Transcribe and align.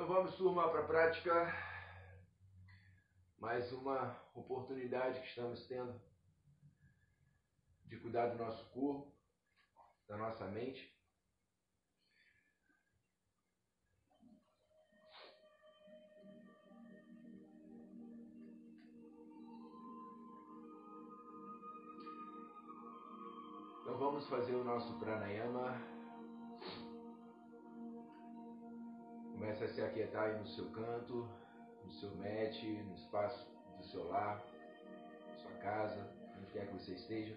Então 0.00 0.14
vamos, 0.14 0.34
turma, 0.34 0.66
para 0.70 0.80
a 0.80 0.86
prática. 0.86 1.54
Mais 3.38 3.70
uma 3.70 4.18
oportunidade 4.34 5.20
que 5.20 5.26
estamos 5.26 5.66
tendo 5.66 6.00
de 7.84 7.98
cuidar 7.98 8.28
do 8.28 8.38
nosso 8.38 8.64
corpo, 8.70 9.12
da 10.08 10.16
nossa 10.16 10.46
mente. 10.46 10.90
Então 23.82 23.98
vamos 23.98 24.26
fazer 24.30 24.54
o 24.54 24.64
nosso 24.64 24.98
pranayama 24.98 25.99
Comece 29.40 29.64
a 29.64 29.68
se 29.68 29.80
aquietar 29.80 30.24
aí 30.24 30.38
no 30.38 30.46
seu 30.48 30.70
canto, 30.70 31.26
no 31.82 31.90
seu 31.92 32.14
mat, 32.16 32.62
no 32.62 32.94
espaço 32.94 33.50
do 33.78 33.84
seu 33.84 34.06
lar, 34.06 34.44
sua 35.38 35.52
casa, 35.52 36.14
onde 36.36 36.52
quer 36.52 36.66
que 36.66 36.74
você 36.74 36.92
esteja. 36.92 37.34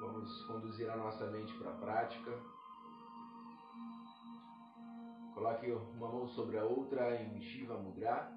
Vamos 0.00 0.46
conduzir 0.46 0.88
a 0.88 0.96
nossa 0.96 1.26
mente 1.26 1.52
para 1.58 1.70
a 1.70 1.76
prática. 1.76 2.30
Coloque 5.34 5.70
uma 5.70 6.08
mão 6.08 6.26
sobre 6.28 6.56
a 6.56 6.64
outra 6.64 7.20
em 7.20 7.38
Shiva 7.42 7.76
Mudra. 7.76 8.32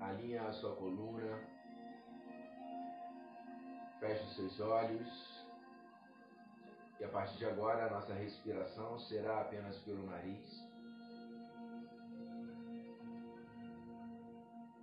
Alinha 0.00 0.48
a 0.48 0.52
sua 0.54 0.74
coluna. 0.76 1.46
Feche 4.00 4.24
os 4.24 4.34
seus 4.34 4.60
olhos. 4.60 5.31
E 7.02 7.04
a 7.04 7.08
partir 7.08 7.38
de 7.38 7.46
agora, 7.46 7.86
a 7.86 7.90
nossa 7.90 8.14
respiração 8.14 8.96
será 8.96 9.40
apenas 9.40 9.76
pelo 9.78 10.06
nariz. 10.06 10.46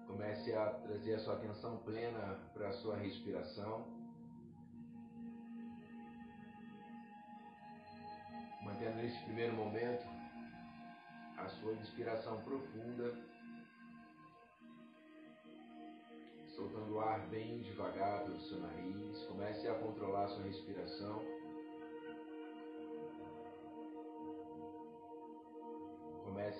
Comece 0.05 0.53
a 0.53 0.69
trazer 0.69 1.13
a 1.13 1.19
sua 1.19 1.35
atenção 1.35 1.77
plena 1.77 2.37
para 2.53 2.67
a 2.67 2.73
sua 2.73 2.97
respiração. 2.97 3.87
Mantendo 8.63 8.97
nesse 8.97 9.23
primeiro 9.23 9.55
momento 9.55 10.05
a 11.37 11.47
sua 11.47 11.71
inspiração 11.71 12.41
profunda, 12.41 13.15
soltando 16.49 16.95
o 16.95 16.99
ar 16.99 17.21
bem 17.29 17.61
devagar 17.61 18.25
pelo 18.25 18.41
seu 18.41 18.59
nariz. 18.59 19.23
Comece 19.23 19.69
a 19.69 19.79
controlar 19.79 20.25
a 20.25 20.27
sua 20.27 20.43
respiração. 20.43 21.38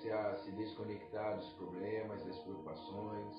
Comece 0.00 0.10
a 0.12 0.34
se 0.36 0.50
desconectar 0.52 1.36
dos 1.36 1.52
problemas, 1.54 2.24
das 2.24 2.38
preocupações, 2.38 3.36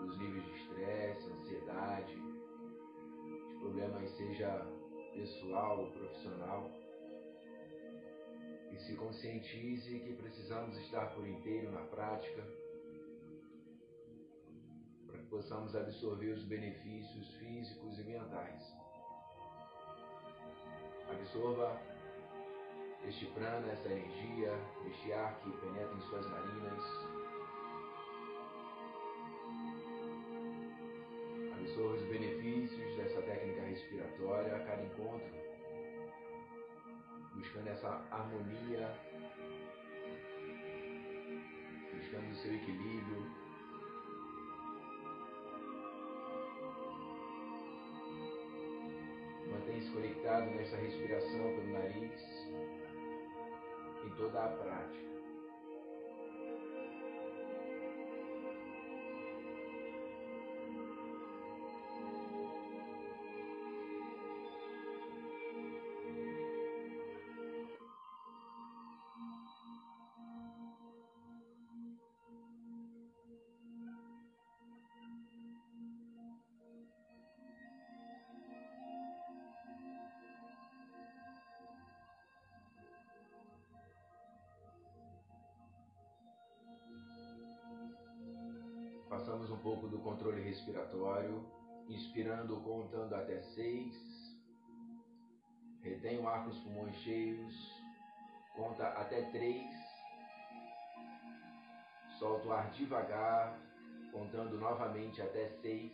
dos 0.00 0.18
níveis 0.18 0.44
de 0.44 0.52
estresse, 0.56 1.30
ansiedade, 1.30 2.14
de 2.14 3.58
problemas 3.60 4.10
seja 4.10 4.66
pessoal 5.14 5.80
ou 5.80 5.92
profissional. 5.92 6.70
E 8.72 8.78
se 8.78 8.96
conscientize 8.96 10.00
que 10.00 10.12
precisamos 10.14 10.76
estar 10.78 11.14
por 11.14 11.26
inteiro 11.26 11.70
na 11.70 11.82
prática 11.82 12.44
para 15.06 15.18
que 15.18 15.26
possamos 15.26 15.74
absorver 15.74 16.32
os 16.32 16.44
benefícios 16.44 17.34
físicos 17.36 17.98
e 17.98 18.02
mentais. 18.02 18.62
Absorva 21.08 21.93
este 23.08 23.26
prana, 23.26 23.70
essa 23.70 23.88
energia, 23.88 24.52
este 24.86 25.12
ar 25.12 25.38
que 25.40 25.50
penetra 25.50 25.94
em 25.94 26.00
suas 26.00 26.26
narinas. 26.30 26.82
Absorva 31.58 31.94
os 31.94 32.02
benefícios 32.08 32.96
dessa 32.96 33.22
técnica 33.22 33.62
respiratória 33.62 34.56
a 34.56 34.60
cada 34.60 34.82
encontro, 34.82 35.34
buscando 37.34 37.68
essa 37.68 37.88
harmonia, 38.10 38.98
buscando 41.92 42.30
o 42.30 42.36
seu 42.36 42.54
equilíbrio. 42.54 43.44
Mantenha-se 49.50 49.90
conectado 49.90 50.46
nessa 50.52 50.76
respiração 50.76 51.42
pelo 51.54 51.72
nariz 51.72 52.33
toda 54.16 54.44
a 54.44 54.48
prática. 54.48 55.23
Pouco 89.64 89.88
do 89.88 89.98
controle 90.00 90.42
respiratório, 90.42 91.42
inspirando, 91.88 92.60
contando 92.60 93.14
até 93.14 93.40
seis. 93.40 93.94
Retém 95.80 96.18
o 96.18 96.28
ar 96.28 96.44
com 96.44 96.50
os 96.50 96.58
pulmões 96.58 96.94
cheios, 96.96 97.54
conta 98.54 98.86
até 98.88 99.22
três. 99.30 99.66
Solta 102.18 102.46
o 102.46 102.52
ar 102.52 102.70
devagar, 102.72 103.58
contando 104.12 104.58
novamente 104.58 105.22
até 105.22 105.48
seis. 105.62 105.92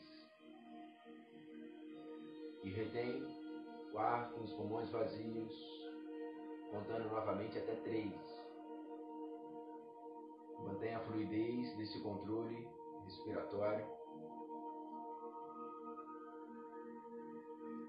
E 2.64 2.70
retém 2.70 3.22
o 3.92 3.98
ar 3.98 4.32
com 4.32 4.41
os 4.42 4.52
pulmões 4.52 4.91
vazios, 4.91 5.54
contando 6.72 7.08
novamente 7.08 7.56
até 7.56 7.76
três. 7.76 8.12
Mantenha 10.58 10.98
a 10.98 11.00
fluidez 11.00 11.76
desse 11.76 12.00
controle 12.00 12.80
respiratório, 13.10 13.87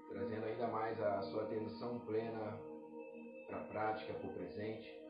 trazendo 0.08 0.46
ainda 0.46 0.66
mais 0.66 1.00
a 1.00 1.22
sua 1.22 1.44
atenção 1.44 2.00
plena 2.00 2.60
para 3.46 3.60
a 3.60 3.64
prática, 3.68 4.14
para 4.14 4.26
o 4.28 4.34
presente, 4.34 5.00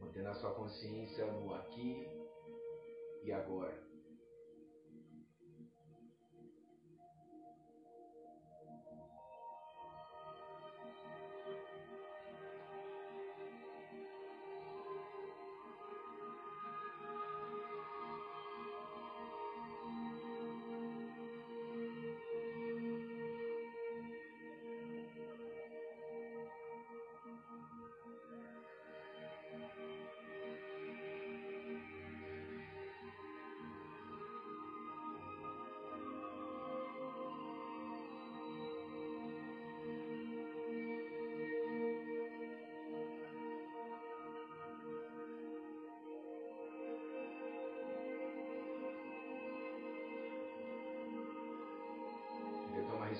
mantendo 0.00 0.28
a 0.28 0.34
sua 0.34 0.54
consciência 0.54 1.26
no 1.26 1.54
aqui 1.54 2.08
e 3.22 3.32
agora. 3.32 3.89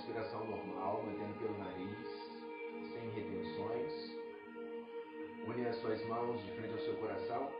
Respiração 0.00 0.46
normal, 0.46 1.02
mantendo 1.02 1.38
pelo 1.38 1.58
nariz, 1.58 2.08
sem 2.90 3.10
retenções. 3.10 4.20
Une 5.46 5.66
as 5.66 5.76
suas 5.76 6.02
mãos 6.06 6.42
de 6.42 6.52
frente 6.52 6.72
ao 6.72 6.80
seu 6.80 6.96
coração. 6.96 7.52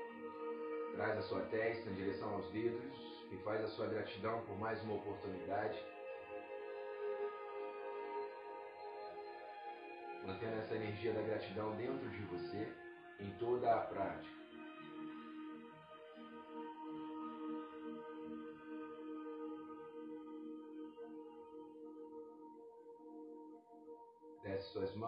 Traz 0.95 1.19
a 1.19 1.23
sua 1.23 1.43
testa 1.43 1.89
em 1.91 1.95
direção 1.95 2.35
aos 2.35 2.51
dedos 2.51 3.27
e 3.31 3.37
faz 3.45 3.63
a 3.63 3.69
sua 3.69 3.87
gratidão 3.87 4.41
por 4.47 4.59
mais 4.59 4.83
uma 4.85 4.95
oportunidade. 4.95 5.79
mantendo 10.27 10.61
essa 10.61 10.77
energia 10.77 11.13
da 11.13 11.23
gratidão 11.23 11.75
dentro 11.77 12.09
de 12.09 12.23
você 12.27 12.73
em 13.19 13.31
toda 13.39 13.75
a 13.75 13.81
prática. 13.81 14.40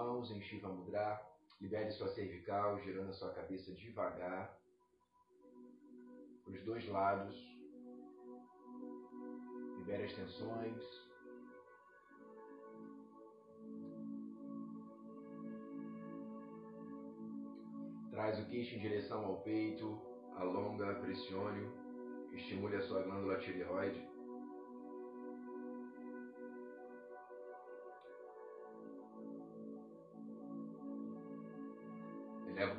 Mãos 0.02 0.31
em 0.32 0.40
Shiva 0.40 0.69
Mudra, 0.69 1.20
libere 1.60 1.90
sua 1.93 2.08
cervical, 2.08 2.81
girando 2.81 3.10
a 3.10 3.12
sua 3.12 3.32
cabeça 3.32 3.72
devagar 3.72 4.58
os 6.46 6.60
dois 6.64 6.87
lados. 6.88 7.37
Libere 9.78 10.04
as 10.04 10.12
tensões. 10.12 10.82
Traz 18.10 18.38
o 18.40 18.46
queixo 18.46 18.75
em 18.75 18.81
direção 18.81 19.25
ao 19.25 19.40
peito, 19.43 20.00
alonga, 20.37 20.94
pressione, 20.96 21.70
estimule 22.32 22.76
a 22.76 22.82
sua 22.82 23.02
glândula 23.02 23.38
tireoide. 23.38 24.12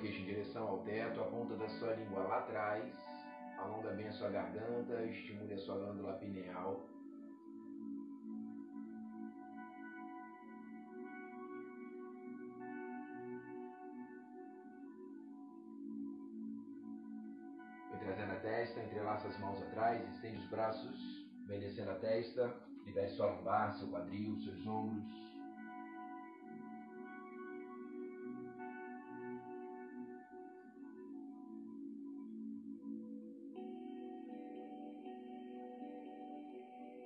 Queixo 0.04 0.22
em 0.22 0.26
direção 0.26 0.68
ao 0.68 0.80
teto, 0.80 1.22
a 1.22 1.28
ponta 1.28 1.56
da 1.56 1.70
sua 1.70 1.94
língua 1.94 2.24
lá 2.24 2.40
atrás, 2.40 2.94
alonga 3.58 3.92
bem 3.92 4.10
a 4.10 4.12
sua 4.12 4.30
garganta, 4.30 5.02
estimule 5.06 5.54
a 5.54 5.58
sua 5.58 5.78
glândula 5.78 6.14
pineal. 6.16 6.90
Entrelaça 18.74 19.28
as 19.28 19.40
mãos 19.40 19.62
atrás, 19.62 20.02
estende 20.16 20.38
os 20.38 20.50
braços, 20.50 21.28
vem 21.48 21.60
descendo 21.60 21.92
a 21.92 21.96
testa, 21.96 22.54
libere 22.86 23.10
sua 23.10 23.28
lombar, 23.28 23.74
seu 23.74 23.88
quadril, 23.90 24.38
seus 24.40 24.66
ombros. 24.66 25.23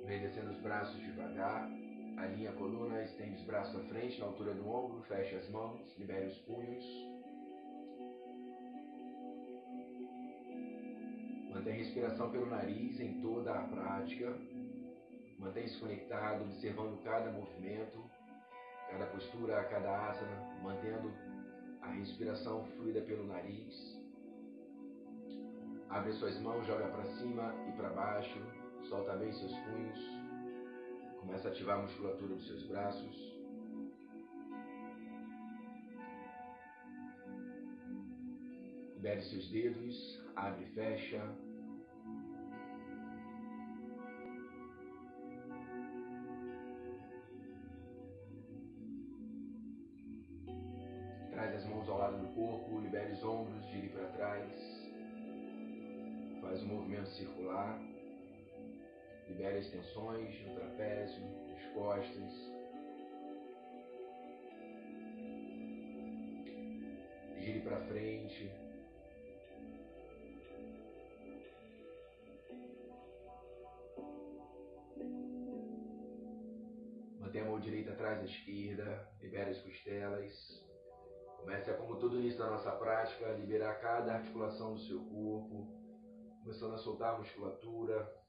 Vem 0.07 0.21
descendo 0.21 0.51
os 0.51 0.61
braços 0.61 0.97
devagar, 1.01 1.69
alinha 2.15 2.51
a 2.51 2.53
coluna, 2.53 3.03
estende 3.03 3.35
os 3.35 3.43
braços 3.43 3.75
à 3.75 3.83
frente, 3.89 4.17
na 4.21 4.27
altura 4.27 4.53
do 4.53 4.65
ombro, 4.65 5.01
feche 5.01 5.35
as 5.35 5.49
mãos, 5.49 5.81
libere 5.97 6.27
os 6.27 6.37
punhos. 6.45 6.85
Mantém 11.53 11.73
a 11.73 11.75
respiração 11.75 12.31
pelo 12.31 12.45
nariz 12.45 12.97
em 13.01 13.19
toda 13.21 13.53
a 13.53 13.67
prática. 13.67 14.33
Mantenha-se 15.37 15.77
conectado, 15.77 16.45
observando 16.45 17.03
cada 17.03 17.29
movimento, 17.29 18.01
cada 18.89 19.07
postura, 19.07 19.61
cada 19.65 20.09
asana, 20.09 20.57
mantendo 20.63 21.13
a 21.81 21.91
respiração 21.91 22.63
fluida 22.77 23.01
pelo 23.01 23.27
nariz. 23.27 23.75
Abre 25.89 26.13
suas 26.13 26.39
mãos, 26.39 26.65
joga 26.65 26.87
para 26.87 27.03
cima 27.17 27.53
e 27.67 27.73
para 27.73 27.89
baixo, 27.89 28.56
solta 28.83 29.15
bem 29.15 29.31
seus 29.31 29.53
punhos. 29.59 29.99
Começa 31.19 31.47
a 31.47 31.51
ativar 31.51 31.79
a 31.79 31.81
musculatura 31.81 32.35
dos 32.35 32.47
seus 32.47 32.63
braços. 32.67 33.37
Libere 38.95 39.21
seus 39.21 39.49
dedos, 39.49 40.23
abre 40.35 40.63
e 40.63 40.69
fecha. 40.69 41.47
corpo, 52.37 52.79
libere 52.79 53.13
os 53.13 53.23
ombros, 53.23 53.65
gire 53.71 53.89
para 53.89 54.07
trás. 54.09 54.51
Faz 56.39 56.61
um 56.63 56.67
movimento 56.67 57.09
circular. 57.09 57.96
Libere 59.37 59.59
as 59.59 59.69
tensões 59.69 60.47
no 60.47 60.55
trapézio, 60.55 61.21
nas 61.47 61.63
costas. 61.71 62.33
Gire 67.37 67.59
para 67.61 67.79
frente. 67.81 68.51
Mantenha 77.19 77.43
a 77.43 77.47
mão 77.47 77.59
direita 77.59 77.91
atrás 77.91 78.17
da 78.17 78.25
esquerda. 78.25 79.07
Libere 79.21 79.51
as 79.51 79.61
costelas. 79.61 80.67
Comece 81.37 81.69
a, 81.69 81.77
como 81.77 81.99
todo 81.99 82.19
início 82.19 82.39
da 82.39 82.49
nossa 82.49 82.71
prática, 82.71 83.33
liberar 83.33 83.75
cada 83.81 84.15
articulação 84.15 84.73
do 84.73 84.79
seu 84.79 84.99
corpo, 85.05 85.67
começando 86.41 86.73
a 86.73 86.79
soltar 86.79 87.13
a 87.13 87.19
musculatura. 87.19 88.26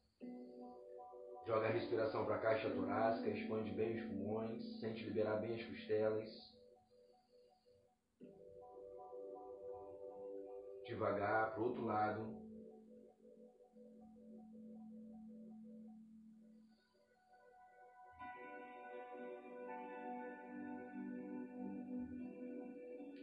Joga 1.49 1.67
a 1.67 1.71
respiração 1.71 2.27
para 2.27 2.35
a 2.35 2.41
caixa 2.41 2.69
torácica, 2.69 3.31
expande 3.31 3.71
bem 3.71 3.97
os 3.97 4.05
pulmões, 4.05 4.63
sente 4.81 5.03
liberar 5.05 5.37
bem 5.37 5.55
as 5.55 5.65
costelas. 5.65 6.29
Devagar 10.85 11.55
para 11.55 11.63
o 11.63 11.65
outro 11.65 11.87
lado. 11.87 12.37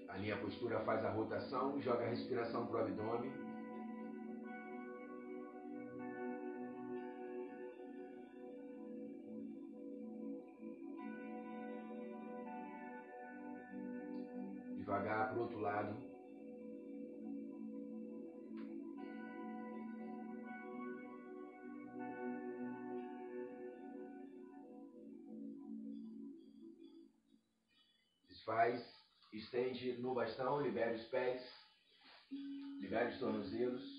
A 0.09 0.37
postura, 0.37 0.79
faz 0.79 1.05
a 1.05 1.11
rotação, 1.11 1.79
joga 1.79 2.05
a 2.05 2.09
respiração 2.09 2.65
para 2.65 2.77
o 2.77 2.79
abdômen. 2.79 3.44
Estende 29.75 30.01
no 30.01 30.13
bastão, 30.13 30.61
libere 30.61 30.95
os 30.95 31.03
pés, 31.03 31.43
libere 32.79 33.09
os 33.09 33.19
tornozelos. 33.19 33.94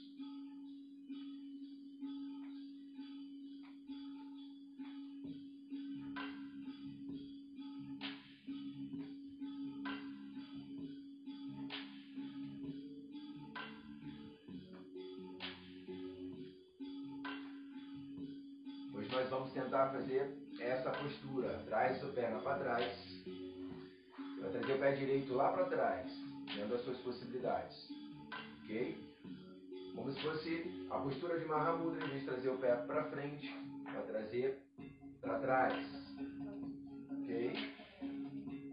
Mahamudra, 31.47 32.05
em 32.05 32.11
vez 32.11 32.25
trazer 32.25 32.49
o 32.50 32.59
pé 32.59 32.75
para 32.75 33.05
frente, 33.05 33.55
vai 33.93 34.03
trazer 34.07 34.59
para 35.21 35.38
trás. 35.38 36.17
Ok? 37.11 37.75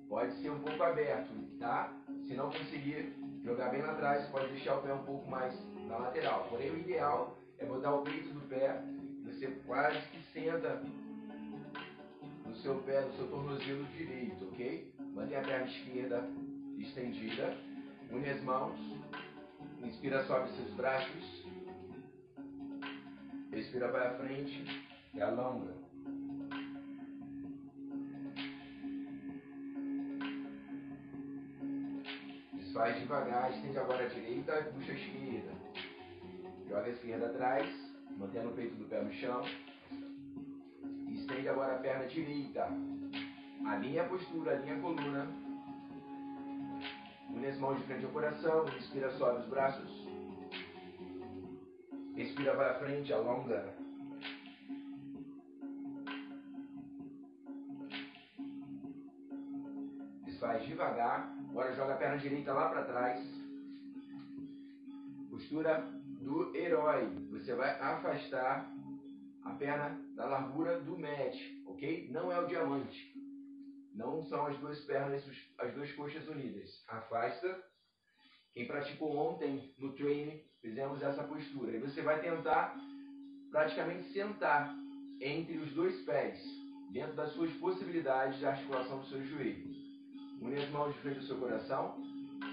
Pode 0.10 0.34
ser 0.42 0.51
um 0.51 0.60
pouco 0.60 0.84
aberto, 0.84 1.32
tá? 1.60 1.92
Se 2.27 2.36
não 2.36 2.51
conseguir 2.51 3.13
jogar 3.44 3.70
bem 3.70 3.82
lá 3.82 3.92
atrás, 3.92 4.27
pode 4.30 4.50
deixar 4.50 4.77
o 4.77 4.82
pé 4.82 4.94
um 4.94 5.03
pouco 5.03 5.30
mais 5.30 5.53
na 5.88 5.98
lateral. 5.98 6.48
Porém, 6.50 6.72
o 6.72 6.77
ideal 6.77 7.38
é 7.58 7.65
botar 7.65 7.96
o 7.96 8.03
peito 8.03 8.34
do 8.34 8.42
pé, 8.48 8.82
você 9.24 9.48
quase 9.65 10.00
que 10.10 10.22
senta 10.32 10.82
no 12.46 12.56
seu 12.58 12.75
pé, 12.84 13.01
no 13.01 13.13
seu 13.13 13.27
tornozelo 13.27 13.84
direito, 13.86 14.46
ok? 14.46 14.94
Mantenha 15.13 15.39
a 15.39 15.44
perna 15.44 15.65
esquerda 15.65 16.30
estendida. 16.77 17.58
Une 18.12 18.30
as 18.30 18.44
mãos. 18.44 18.80
Inspira, 19.82 20.24
sobe 20.25 20.50
seus 20.51 20.72
braços. 20.75 21.46
Respira 23.53 23.88
para 23.89 24.17
frente 24.17 24.65
e 25.13 25.22
alonga. 25.22 25.75
Desfaz 32.53 33.00
devagar, 33.00 33.51
estende 33.51 33.77
agora 33.77 34.05
a 34.05 34.07
direita 34.07 34.60
e 34.60 34.74
puxa 34.74 34.91
a 34.91 34.95
esquerda. 34.95 35.51
Joga 36.67 36.86
a 36.86 36.89
esquerda 36.89 37.25
atrás, 37.27 37.93
mantendo 38.17 38.50
o 38.50 38.53
peito 38.53 38.75
do 38.75 38.86
pé 38.86 39.03
no 39.03 39.13
chão. 39.13 39.43
Estende 41.12 41.48
agora 41.48 41.75
a 41.75 41.79
perna 41.79 42.07
direita. 42.07 42.67
Alinha 43.67 44.01
a 44.01 44.10
postura, 44.10 44.53
alinha 44.53 44.77
a 44.77 44.79
coluna. 44.79 45.27
Une 47.29 47.45
as 47.45 47.60
mãos 47.60 47.77
de 47.77 47.83
frente 47.83 48.05
ao 48.05 48.12
coração, 48.12 48.65
inspira, 48.79 49.12
sobe 49.12 49.41
os 49.41 49.48
braços. 49.48 50.02
Expira 52.15 52.55
para 52.55 52.75
frente, 52.75 53.12
alonga. 53.12 53.74
Desfaz 60.24 60.63
devagar. 60.65 61.36
Agora 61.50 61.74
joga 61.74 61.96
a 61.96 61.98
perna 61.98 62.17
direita 62.17 62.53
lá 62.53 62.70
para 62.70 62.86
trás. 62.86 63.20
Postura 65.32 65.82
do 66.22 66.55
herói. 66.55 67.10
Você 67.32 67.55
vai 67.55 67.72
afastar 67.79 68.72
a 69.43 69.51
perna 69.55 70.00
da 70.15 70.25
largura 70.25 70.79
do 70.82 70.98
match, 70.98 71.41
ok? 71.65 72.10
Não 72.12 72.32
é 72.32 72.39
o 72.39 72.48
diamante. 72.48 73.12
Não 73.93 74.24
são 74.25 74.46
as 74.46 74.58
duas 74.60 74.79
pernas, 74.82 75.24
as 75.58 75.74
duas 75.74 75.91
coxas 75.93 76.27
unidas. 76.27 76.84
Afasta. 76.88 77.73
Quem 78.53 78.67
praticou 78.67 79.15
ontem 79.17 79.74
no 79.79 79.93
treino, 79.93 80.39
fizemos 80.62 81.01
essa 81.01 81.24
postura. 81.24 81.75
E 81.75 81.79
você 81.79 82.01
vai 82.01 82.22
tentar 82.22 82.75
praticamente 83.50 84.12
sentar 84.13 84.75
entre 85.19 85.57
os 85.57 85.72
dois 85.74 86.00
pés, 86.05 86.39
dentro 86.91 87.15
das 87.15 87.33
suas 87.33 87.51
possibilidades 87.53 88.38
de 88.38 88.45
articulação 88.45 89.00
do 89.00 89.05
seu 89.07 89.24
joelho. 89.25 89.74
Une 90.39 90.55
as 90.55 90.69
mãos 90.69 90.93
de 90.93 91.00
frente 91.01 91.17
ao 91.17 91.24
seu 91.24 91.38
coração 91.38 91.95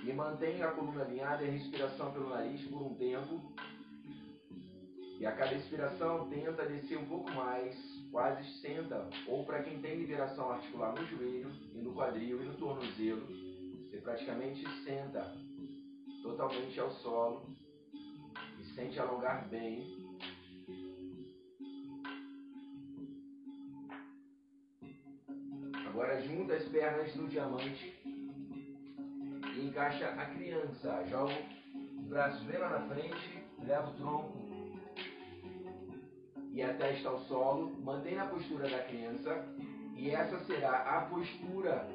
e 0.04 0.12
mantenha 0.12 0.68
a 0.68 0.72
coluna 0.72 1.02
alinhada 1.02 1.44
e 1.44 1.48
a 1.48 1.52
respiração 1.52 2.12
pelo 2.12 2.30
nariz 2.30 2.62
por 2.68 2.80
um 2.82 2.94
tempo. 2.94 3.52
E 5.18 5.26
a 5.26 5.32
cada 5.32 5.54
expiração 5.54 6.30
tenta 6.30 6.64
descer 6.64 6.96
um 6.96 7.04
pouco 7.04 7.30
mais 7.32 7.76
quase 8.10 8.42
senta, 8.60 9.08
ou 9.26 9.44
para 9.44 9.62
quem 9.62 9.80
tem 9.80 9.98
liberação 9.98 10.50
articular 10.50 10.94
no 10.94 11.06
joelho 11.06 11.50
e 11.74 11.78
no 11.78 11.92
quadril 11.92 12.42
e 12.42 12.46
no 12.46 12.54
tornozelo, 12.54 13.26
você 13.90 13.98
praticamente 13.98 14.66
senta 14.82 15.36
totalmente 16.22 16.78
ao 16.80 16.90
solo 16.90 17.46
e 18.58 18.64
sente 18.74 18.98
alongar 18.98 19.48
bem. 19.48 19.98
Agora 25.86 26.20
junta 26.22 26.54
as 26.54 26.64
pernas 26.64 27.14
no 27.16 27.28
diamante 27.28 28.00
e 29.54 29.66
encaixa 29.66 30.08
a 30.08 30.26
criança. 30.26 31.04
Joga 31.08 31.34
os 31.98 32.06
braços 32.06 32.42
bem 32.44 32.58
lá 32.58 32.70
na 32.70 32.88
frente, 32.88 33.44
leva 33.64 33.90
o 33.90 33.94
tronco 33.94 34.50
e 36.52 36.62
a 36.62 36.74
testa 36.74 37.08
ao 37.08 37.18
solo, 37.26 37.70
mantém 37.82 38.18
a 38.18 38.26
postura 38.26 38.68
da 38.68 38.82
criança 38.84 39.44
e 39.94 40.10
essa 40.10 40.38
será 40.44 40.98
a 40.98 41.02
postura 41.02 41.86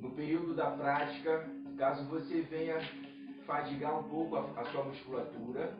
no 0.00 0.10
período 0.10 0.54
da 0.54 0.70
prática, 0.70 1.48
caso 1.76 2.04
você 2.08 2.42
venha 2.42 2.76
fadigar 3.46 3.98
um 3.98 4.04
pouco 4.04 4.36
a, 4.36 4.60
a 4.60 4.64
sua 4.66 4.84
musculatura. 4.84 5.76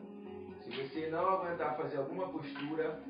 Se 0.63 0.69
você 0.71 1.07
não 1.09 1.27
aguentar 1.27 1.77
fazer 1.77 1.97
alguma 1.97 2.29
postura, 2.29 3.01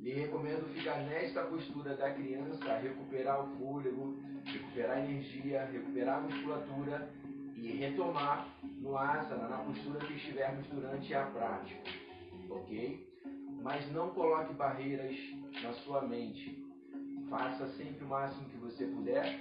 lhe 0.00 0.12
recomendo 0.12 0.72
ficar 0.74 0.98
nesta 1.04 1.42
postura 1.44 1.96
da 1.96 2.12
criança, 2.12 2.78
recuperar 2.78 3.44
o 3.44 3.56
fôlego, 3.56 4.18
recuperar 4.44 4.98
a 4.98 5.00
energia, 5.00 5.64
recuperar 5.64 6.18
a 6.18 6.20
musculatura 6.22 7.10
e 7.56 7.72
retomar 7.72 8.48
no 8.62 8.96
asana, 8.96 9.48
na 9.48 9.58
postura 9.58 9.98
que 10.00 10.14
estivermos 10.14 10.66
durante 10.68 11.14
a 11.14 11.26
prática. 11.26 11.90
Ok? 12.50 13.14
mas 13.64 13.90
não 13.92 14.10
coloque 14.10 14.52
barreiras 14.52 15.16
na 15.62 15.72
sua 15.72 16.02
mente. 16.02 16.62
Faça 17.30 17.66
sempre 17.78 18.04
o 18.04 18.08
máximo 18.08 18.46
que 18.50 18.58
você 18.58 18.84
puder, 18.86 19.40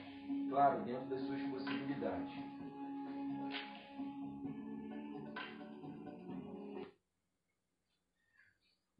claro, 0.49 0.81
dentro 0.85 1.05
das 1.09 1.21
suas 1.27 1.41
possibilidades. 1.41 2.33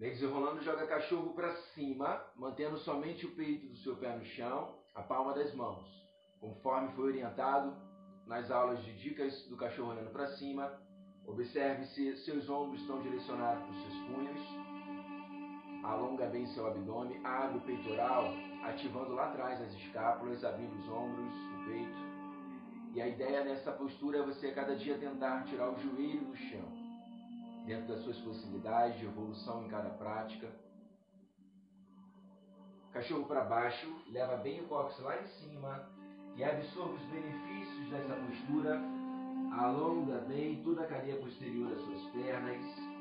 Vem 0.03 0.11
desenrolando, 0.11 0.61
joga 0.61 0.85
cachorro 0.85 1.33
para 1.33 1.55
cima, 1.73 2.21
mantendo 2.35 2.77
somente 2.79 3.25
o 3.25 3.33
peito 3.37 3.67
do 3.67 3.77
seu 3.77 3.95
pé 3.95 4.13
no 4.13 4.25
chão, 4.25 4.75
a 4.93 5.01
palma 5.01 5.33
das 5.33 5.55
mãos. 5.55 5.87
Conforme 6.41 6.91
foi 6.91 7.05
orientado 7.05 7.73
nas 8.27 8.51
aulas 8.51 8.83
de 8.83 8.91
dicas 8.97 9.47
do 9.47 9.55
cachorro 9.55 9.91
olhando 9.91 10.11
para 10.11 10.27
cima, 10.35 10.77
observe 11.25 11.85
se 11.85 12.17
seus 12.25 12.49
ombros 12.49 12.81
estão 12.81 13.01
direcionados 13.01 13.63
para 13.63 13.71
os 13.71 13.81
seus 13.81 13.97
punhos 14.07 14.41
alonga 15.85 16.25
bem 16.27 16.47
seu 16.47 16.67
abdômen, 16.67 17.25
abre 17.25 17.59
o 17.59 17.61
peitoral, 17.61 18.33
ativando 18.63 19.13
lá 19.13 19.29
atrás 19.29 19.61
as 19.61 19.73
escápulas, 19.73 20.43
abrindo 20.43 20.75
os 20.79 20.89
ombros, 20.89 21.33
o 21.33 21.65
peito. 21.65 22.93
E 22.93 23.01
a 23.01 23.07
ideia 23.07 23.45
nessa 23.45 23.71
postura 23.71 24.17
é 24.17 24.21
você 24.21 24.51
cada 24.51 24.75
dia 24.75 24.97
tentar 24.97 25.43
tirar 25.43 25.69
o 25.69 25.79
joelho 25.79 26.25
do 26.25 26.35
chão, 26.35 26.72
dentro 27.65 27.87
das 27.87 28.03
suas 28.03 28.17
possibilidades 28.19 28.99
de 28.99 29.05
evolução 29.05 29.65
em 29.65 29.69
cada 29.69 29.89
prática. 29.91 30.49
Cachorro 32.91 33.25
para 33.25 33.45
baixo, 33.45 33.91
leva 34.11 34.37
bem 34.37 34.61
o 34.61 34.67
cóccix 34.67 35.03
lá 35.03 35.21
em 35.21 35.27
cima 35.27 35.89
e 36.35 36.43
absorve 36.43 36.95
os 36.95 37.05
benefícios 37.05 37.89
dessa 37.89 38.15
postura. 38.15 38.79
Alonga 39.57 40.19
bem 40.21 40.63
toda 40.63 40.83
a 40.83 40.87
cadeia 40.87 41.17
posterior 41.17 41.69
das 41.69 41.81
suas 41.81 42.11
pernas 42.11 42.93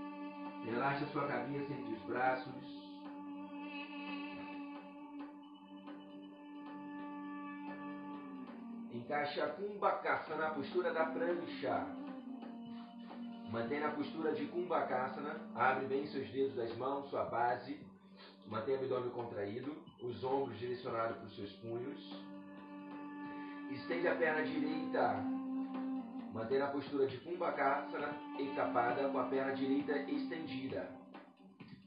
Relaxa 0.64 1.06
sua 1.06 1.26
cabeça 1.26 1.72
entre 1.72 1.92
os 1.92 2.02
braços. 2.02 2.82
Encaixa 8.92 9.44
a 9.44 9.48
Kumbhakasana 9.48 10.36
na 10.36 10.54
postura 10.54 10.92
da 10.92 11.06
prancha. 11.06 12.01
Mantenha 13.52 13.88
a 13.88 13.90
postura 13.90 14.32
de 14.32 14.46
Kumbhakasana. 14.46 15.38
Abre 15.54 15.86
bem 15.86 16.06
seus 16.06 16.26
dedos 16.30 16.54
das 16.54 16.74
mãos, 16.78 17.10
sua 17.10 17.24
base. 17.26 17.78
Mantenha 18.46 18.78
o 18.78 18.80
abdômen 18.80 19.10
contraído, 19.10 19.76
os 20.00 20.24
ombros 20.24 20.58
direcionados 20.58 21.18
para 21.18 21.26
os 21.26 21.36
seus 21.36 21.52
punhos. 21.56 22.00
Estende 23.70 24.08
a 24.08 24.16
perna 24.16 24.42
direita 24.42 25.22
Manter 26.32 26.62
a 26.62 26.68
postura 26.68 27.06
de 27.06 27.18
Kumbhakasana 27.18 28.08
encapada 28.38 29.06
com 29.10 29.18
a 29.18 29.24
perna 29.24 29.52
direita 29.52 29.98
estendida. 30.10 30.88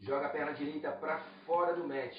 Joga 0.02 0.28
a 0.28 0.30
perna 0.30 0.54
direita 0.54 0.92
para 0.92 1.18
fora 1.48 1.74
do 1.74 1.88
mat, 1.88 2.14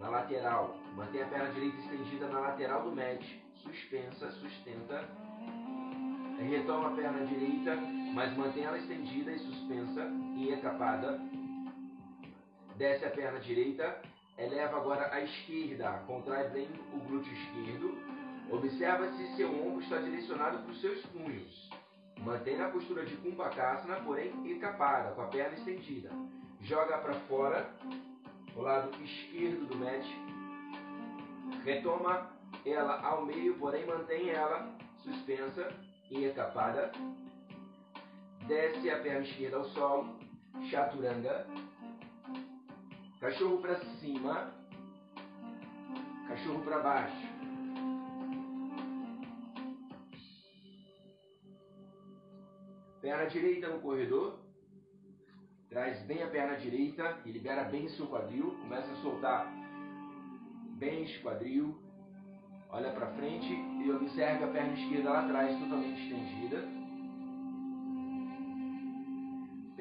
na 0.00 0.08
lateral. 0.08 0.76
Mantém 0.96 1.22
a 1.22 1.26
perna 1.26 1.52
direita 1.52 1.78
estendida 1.78 2.26
na 2.26 2.40
lateral 2.40 2.82
do 2.82 2.96
mat. 2.96 3.22
Suspensa, 3.62 4.32
sustenta. 4.32 5.08
Retoma 6.40 6.88
a 6.88 6.96
perna 6.96 7.24
direita, 7.26 7.76
mas 8.12 8.36
mantém 8.36 8.64
ela 8.64 8.78
estendida 8.78 9.32
e 9.32 9.38
suspensa 9.38 10.08
e 10.36 10.52
encapada. 10.52 11.20
Desce 12.76 13.04
a 13.04 13.10
perna 13.10 13.40
direita. 13.40 14.00
Eleva 14.38 14.78
agora 14.78 15.12
a 15.12 15.20
esquerda. 15.20 16.02
Contrai 16.06 16.48
bem 16.50 16.68
o 16.92 16.98
glúteo 17.00 17.32
esquerdo 17.32 18.22
Observa 18.52 19.10
se 19.12 19.34
seu 19.34 19.48
ombro 19.48 19.80
está 19.80 19.96
direcionado 19.96 20.58
para 20.58 20.70
os 20.70 20.80
seus 20.82 21.00
punhos. 21.06 21.70
Mantenha 22.18 22.66
a 22.66 22.70
postura 22.70 23.02
de 23.02 23.16
Kumbhakasana, 23.16 23.96
porém 24.04 24.30
encapada, 24.44 25.12
com 25.12 25.22
a 25.22 25.26
perna 25.28 25.56
estendida. 25.56 26.10
Joga 26.60 26.98
para 26.98 27.14
fora, 27.20 27.70
o 28.54 28.60
lado 28.60 28.90
esquerdo 29.02 29.66
do 29.66 29.78
mat. 29.78 30.04
Retoma 31.64 32.30
ela 32.66 33.00
ao 33.00 33.24
meio, 33.24 33.54
porém 33.54 33.86
mantém 33.86 34.28
ela 34.28 34.70
suspensa 34.98 35.72
e 36.10 36.26
encapada. 36.26 36.92
Desce 38.46 38.90
a 38.90 38.98
perna 38.98 39.20
esquerda 39.20 39.56
ao 39.58 39.64
solo. 39.66 40.18
Chaturanga. 40.68 41.46
Cachorro 43.20 43.58
para 43.58 43.78
cima. 44.00 44.52
Cachorro 46.28 46.64
para 46.64 46.78
baixo. 46.80 47.28
Perna 53.00 53.26
direita 53.26 53.68
no 53.68 53.80
corredor. 53.80 54.40
Traz 55.68 56.02
bem 56.06 56.22
a 56.22 56.28
perna 56.28 56.56
direita 56.56 57.20
e 57.24 57.30
libera 57.30 57.64
bem 57.64 57.88
seu 57.90 58.06
quadril. 58.06 58.56
Começa 58.60 58.90
a 58.92 58.96
soltar 58.96 59.52
bem 60.78 61.04
esse 61.04 61.18
quadril. 61.20 61.80
Olha 62.70 62.90
para 62.92 63.12
frente 63.14 63.52
e 63.84 63.90
observe 63.90 64.44
a 64.44 64.48
perna 64.48 64.72
esquerda 64.72 65.10
lá 65.10 65.24
atrás, 65.24 65.58
totalmente 65.58 66.02
estendida. 66.02 66.81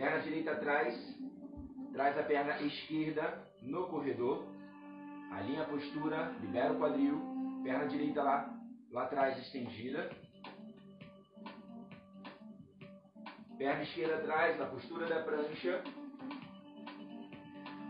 Perna 0.01 0.17
direita 0.17 0.53
atrás. 0.53 0.96
Traz 1.93 2.17
a 2.17 2.24
perna 2.24 2.60
esquerda 2.63 3.48
no 3.62 3.88
corredor. 3.88 4.48
Alinha 5.31 5.62
a 5.62 5.65
postura, 5.65 6.36
libera 6.41 6.74
o 6.74 6.79
quadril. 6.79 7.22
Perna 7.63 7.86
direita 7.86 8.24
lá, 8.24 8.51
lá 8.91 9.03
atrás 9.03 9.38
estendida. 9.38 10.10
Perna 13.60 13.84
esquerda 13.84 14.15
atrás, 14.15 14.58
na 14.58 14.65
postura 14.65 15.05
da 15.05 15.22
prancha. 15.22 15.84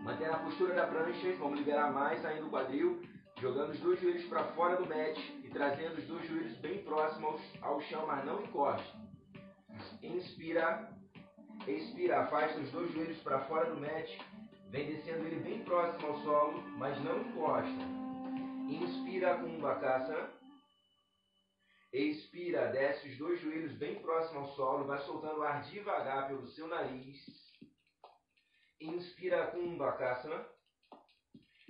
Mantém 0.04 0.28
a 0.28 0.40
postura 0.40 0.74
da 0.74 0.88
prancha, 0.88 1.34
vamos 1.40 1.60
liberar 1.60 1.94
mais 1.94 2.26
ainda 2.26 2.46
o 2.46 2.50
quadril, 2.50 3.02
jogando 3.40 3.70
os 3.70 3.80
dois 3.80 4.02
joelhos 4.02 4.26
para 4.26 4.44
fora 4.52 4.76
do 4.76 4.86
mat 4.86 5.18
e 5.46 5.50
trazendo 5.50 5.98
os 5.98 6.06
dois 6.08 6.28
joelhos 6.28 6.58
bem 6.58 6.84
próximos 6.84 7.40
ao 7.62 7.80
chão, 7.84 8.06
mas 8.06 8.26
não 8.26 8.44
encosta. 8.44 9.00
Inspira, 10.04 10.91
expira, 11.68 12.22
afasta 12.22 12.60
os 12.60 12.72
dois 12.72 12.92
joelhos 12.92 13.22
para 13.22 13.46
fora 13.46 13.70
do 13.70 13.80
mat, 13.80 14.08
vem 14.70 14.88
descendo 14.88 15.26
ele 15.26 15.40
bem 15.42 15.64
próximo 15.64 16.08
ao 16.08 16.20
solo, 16.24 16.62
mas 16.78 17.00
não 17.04 17.22
encosta. 17.22 18.02
Inspira 18.70 19.38
Kumbhakasana. 19.38 20.32
Expira, 21.92 22.72
desce 22.72 23.10
os 23.10 23.18
dois 23.18 23.42
joelhos 23.42 23.74
bem 23.74 24.00
próximo 24.02 24.40
ao 24.40 24.56
solo, 24.56 24.86
vai 24.86 25.00
soltando 25.00 25.40
o 25.40 25.44
ar 25.44 25.62
devagar 25.64 26.28
pelo 26.28 26.48
seu 26.48 26.68
nariz. 26.68 27.18
Inspira 28.80 29.48
Kumbhakasana. 29.48 30.48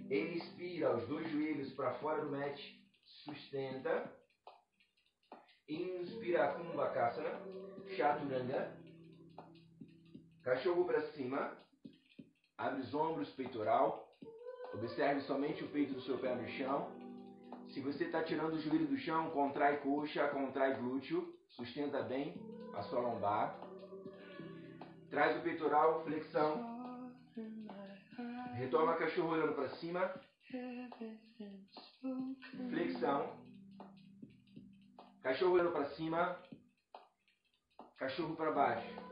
Expira 0.09 0.95
os 0.95 1.07
dois 1.07 1.29
joelhos 1.31 1.73
para 1.73 1.95
fora 1.95 2.21
do 2.21 2.31
mat, 2.31 2.59
sustenta. 3.05 4.15
Inspira 5.67 6.53
Kumbhakasana. 6.53 7.41
Chaturanga. 7.95 8.80
Cachorro 10.43 10.85
para 10.85 11.01
cima. 11.11 11.55
Abre 12.57 12.81
os 12.81 12.93
ombros, 12.93 13.29
peitoral. 13.31 14.07
Observe 14.73 15.21
somente 15.21 15.63
o 15.63 15.69
peito 15.69 15.93
do 15.93 16.01
seu 16.01 16.17
pé 16.17 16.33
no 16.35 16.47
chão. 16.49 16.91
Se 17.69 17.79
você 17.79 18.05
está 18.05 18.23
tirando 18.23 18.53
o 18.53 18.59
joelho 18.59 18.87
do 18.87 18.97
chão, 18.97 19.29
contrai 19.31 19.77
coxa, 19.77 20.27
contrai 20.29 20.75
glúteo, 20.75 21.33
sustenta 21.49 22.01
bem 22.03 22.35
a 22.73 22.81
sua 22.83 22.99
lombar. 22.99 23.57
Traz 25.09 25.37
o 25.37 25.41
peitoral, 25.41 26.03
flexão. 26.03 27.11
Retoma 28.55 28.97
cachorro 28.97 29.29
olhando 29.29 29.53
para 29.53 29.69
cima. 29.75 30.13
Flexão. 32.69 33.37
Cachorro 35.21 35.53
olhando 35.53 35.71
para 35.71 35.89
cima. 35.91 36.37
Cachorro 37.97 38.35
para 38.35 38.51
baixo. 38.51 39.11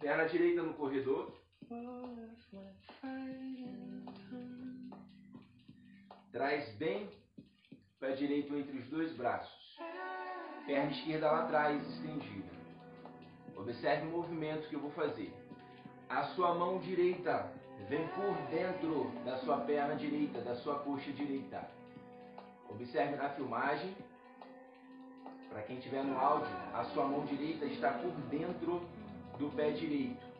Perna 0.00 0.28
direita 0.28 0.62
no 0.62 0.74
corredor. 0.74 1.32
Traz 6.30 6.76
bem 6.76 7.08
pé 7.98 8.12
direito 8.12 8.54
entre 8.54 8.78
os 8.78 8.88
dois 8.88 9.16
braços. 9.16 9.78
Perna 10.66 10.90
esquerda 10.90 11.30
lá 11.30 11.44
atrás, 11.44 11.82
estendida. 11.88 12.52
Observe 13.56 14.06
o 14.06 14.10
movimento 14.10 14.68
que 14.68 14.74
eu 14.74 14.80
vou 14.80 14.90
fazer. 14.90 15.32
A 16.08 16.24
sua 16.34 16.54
mão 16.54 16.78
direita 16.80 17.50
vem 17.88 18.06
por 18.08 18.34
dentro 18.50 19.10
da 19.24 19.38
sua 19.38 19.58
perna 19.58 19.94
direita, 19.96 20.40
da 20.42 20.54
sua 20.56 20.80
coxa 20.80 21.12
direita. 21.12 21.66
Observe 22.68 23.16
na 23.16 23.30
filmagem. 23.30 23.94
Para 25.54 25.62
quem 25.62 25.78
estiver 25.78 26.02
no 26.02 26.18
áudio, 26.18 26.50
a 26.74 26.82
sua 26.86 27.06
mão 27.06 27.24
direita 27.26 27.64
está 27.66 27.92
por 27.92 28.10
dentro 28.28 28.82
do 29.38 29.48
pé 29.54 29.70
direito 29.70 30.34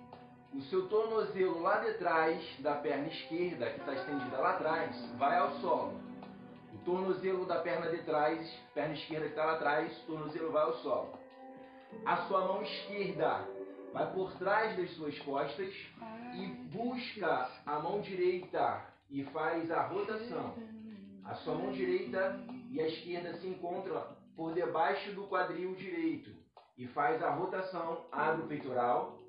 o 0.55 0.63
seu 0.63 0.89
tornozelo 0.89 1.61
lá 1.61 1.79
de 1.79 1.95
trás 1.95 2.41
da 2.61 2.77
perna 2.77 3.09
esquerda, 3.09 3.71
que 3.71 3.81
está 3.81 3.93
estendida 3.93 4.37
lá 4.39 4.51
atrás, 4.51 4.97
vai 5.19 5.37
ao 5.37 5.51
solo. 5.57 6.01
O 6.73 6.79
tornozelo 6.85 7.45
da 7.45 7.61
perna 7.61 7.91
de 7.91 8.03
trás, 8.05 8.49
perna 8.73 8.95
esquerda 8.95 9.27
que 9.27 9.31
está 9.33 9.45
lá 9.45 9.55
atrás, 9.55 10.03
o 10.03 10.07
tornozelo 10.07 10.53
vai 10.53 10.63
ao 10.63 10.75
solo. 10.75 11.19
A 12.07 12.17
sua 12.29 12.47
mão 12.47 12.63
esquerda 12.63 13.49
vai 13.93 14.13
por 14.13 14.33
trás 14.35 14.77
das 14.77 14.91
suas 14.95 15.19
costas 15.21 15.75
e 16.35 16.47
busca 16.73 17.51
a 17.67 17.79
mão 17.81 18.01
direita 18.01 18.85
e 19.11 19.25
faz 19.25 19.71
a 19.73 19.83
rotação. 19.89 20.55
A 21.25 21.35
sua 21.37 21.55
mão 21.55 21.73
direita 21.73 22.39
e 22.71 22.81
a 22.81 22.87
esquerda 22.87 23.35
se 23.39 23.49
encontram 23.49 24.05
por 24.37 24.55
debaixo 24.55 25.13
do 25.13 25.27
quadril 25.27 25.75
direito 25.75 26.35
e 26.77 26.87
faz 26.89 27.23
a 27.23 27.31
rotação, 27.31 28.07
abre 28.11 28.43
o 28.43 28.49
peitoral 28.49 29.25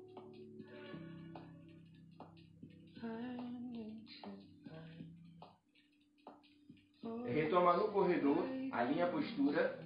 Retoma 7.24 7.76
no 7.76 7.92
corredor, 7.92 8.44
alinha 8.72 9.06
a 9.06 9.10
postura. 9.10 9.78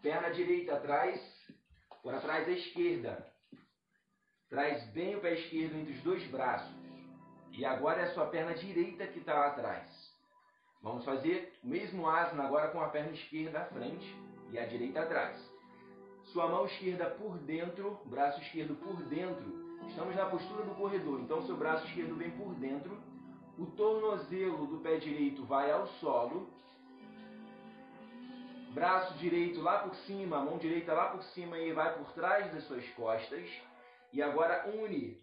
Perna 0.00 0.30
direita 0.30 0.74
atrás, 0.74 1.20
por 2.02 2.14
atrás 2.14 2.46
da 2.46 2.52
esquerda. 2.52 3.26
Traz 4.48 4.84
bem 4.92 5.16
o 5.16 5.20
pé 5.20 5.34
esquerdo 5.34 5.76
entre 5.76 5.94
os 5.94 6.02
dois 6.02 6.24
braços. 6.30 6.74
E 7.52 7.64
agora 7.64 8.00
é 8.00 8.04
a 8.04 8.14
sua 8.14 8.26
perna 8.26 8.54
direita 8.54 9.06
que 9.06 9.20
está 9.20 9.34
lá 9.34 9.46
atrás. 9.48 9.91
Vamos 10.82 11.04
fazer 11.04 11.52
o 11.62 11.68
mesmo 11.68 12.08
asana 12.08 12.44
agora 12.44 12.68
com 12.68 12.80
a 12.80 12.88
perna 12.88 13.12
esquerda 13.12 13.60
à 13.60 13.64
frente 13.66 14.16
e 14.50 14.58
a 14.58 14.66
direita 14.66 15.02
atrás. 15.02 15.38
Sua 16.32 16.48
mão 16.48 16.66
esquerda 16.66 17.06
por 17.06 17.38
dentro, 17.38 17.98
braço 18.06 18.40
esquerdo 18.40 18.74
por 18.76 18.96
dentro. 19.04 19.62
Estamos 19.88 20.14
na 20.14 20.26
postura 20.26 20.64
do 20.64 20.74
corredor, 20.74 21.20
então 21.20 21.42
seu 21.46 21.56
braço 21.56 21.86
esquerdo 21.86 22.16
vem 22.16 22.30
por 22.30 22.54
dentro 22.54 22.96
o 23.58 23.66
tornozelo 23.66 24.66
do 24.66 24.78
pé 24.78 24.96
direito 24.96 25.44
vai 25.44 25.70
ao 25.70 25.86
solo, 25.86 26.48
braço 28.74 29.14
direito 29.18 29.60
lá 29.60 29.80
por 29.80 29.94
cima, 29.96 30.42
mão 30.42 30.58
direita 30.58 30.92
lá 30.92 31.10
por 31.10 31.22
cima 31.22 31.58
e 31.58 31.72
vai 31.72 31.96
por 31.96 32.12
trás 32.12 32.52
das 32.52 32.64
suas 32.64 32.86
costas. 32.90 33.48
E 34.12 34.22
agora 34.22 34.70
une 34.74 35.20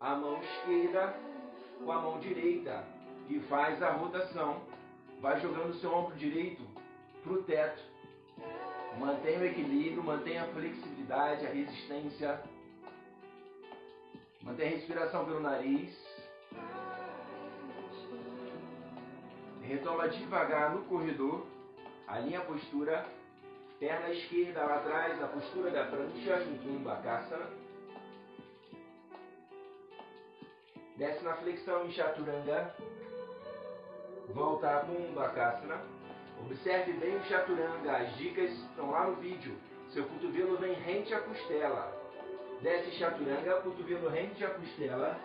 a 0.00 0.14
mão 0.14 0.40
esquerda 0.40 1.14
com 1.78 1.92
a 1.92 2.00
mão 2.00 2.18
direita 2.20 2.84
e 3.28 3.38
faz 3.40 3.82
a 3.82 3.92
rotação. 3.92 4.62
Vai 5.20 5.40
jogando 5.40 5.74
seu 5.80 5.92
ombro 5.92 6.16
direito 6.16 6.62
para 7.22 7.32
o 7.32 7.42
teto. 7.42 7.82
Mantenha 8.98 9.40
o 9.40 9.44
equilíbrio, 9.44 10.02
mantenha 10.02 10.44
a 10.44 10.48
flexibilidade, 10.48 11.46
a 11.46 11.50
resistência. 11.50 12.40
Mantenha 14.42 14.70
a 14.70 14.76
respiração 14.76 15.24
pelo 15.24 15.40
nariz. 15.40 15.96
Retoma 19.62 20.08
devagar 20.08 20.74
no 20.74 20.84
corredor, 20.84 21.46
alinha 22.06 22.38
a 22.38 22.44
postura, 22.44 23.06
perna 23.78 24.10
esquerda 24.10 24.64
lá 24.64 24.76
atrás, 24.76 25.22
a 25.22 25.26
postura 25.26 25.70
da 25.70 25.84
prancha, 25.84 26.46
Kumbhakasana. 26.62 27.50
Desce 30.96 31.22
na 31.22 31.36
flexão 31.36 31.86
em 31.86 31.92
Chaturanga. 31.92 32.74
Volta 34.34 34.68
a 34.68 34.80
Kumbhakasana. 34.80 35.80
Observe 36.40 36.92
bem 36.92 37.16
o 37.16 37.24
Chaturanga, 37.24 37.96
as 37.96 38.14
dicas 38.16 38.50
estão 38.50 38.90
lá 38.90 39.06
no 39.06 39.16
vídeo. 39.16 39.56
Seu 39.90 40.04
cotovelo 40.04 40.58
vem 40.58 40.74
rente 40.74 41.14
à 41.14 41.20
costela. 41.20 41.96
Desce 42.60 42.90
Chaturanga, 42.98 43.62
cotovelo 43.62 44.08
rente 44.08 44.44
à 44.44 44.50
costela. 44.50 45.18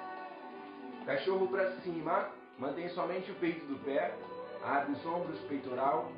Cachorro 1.06 1.48
para 1.50 1.72
cima, 1.82 2.30
mantém 2.58 2.88
somente 2.90 3.30
o 3.30 3.36
peito 3.36 3.66
do 3.66 3.78
pé. 3.84 4.16
Abre 4.64 4.94
os 4.94 5.06
ombros, 5.06 5.40
peitoral. 5.42 6.10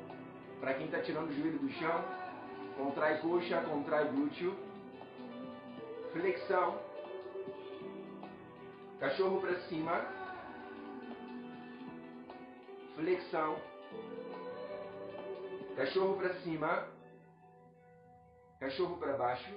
Para 0.60 0.74
quem 0.74 0.86
está 0.86 1.00
tirando 1.00 1.28
o 1.28 1.34
joelho 1.34 1.58
do 1.58 1.68
chão, 1.72 2.04
contrai 2.76 3.18
coxa, 3.18 3.60
contrai 3.62 4.06
glúteo. 4.08 4.54
Flexão. 6.12 6.78
Cachorro 9.00 9.40
para 9.40 9.56
cima. 9.62 10.15
Flexão. 12.96 13.60
Cachorro 15.76 16.16
para 16.16 16.32
cima. 16.40 16.88
Cachorro 18.58 18.96
para 18.96 19.18
baixo. 19.18 19.54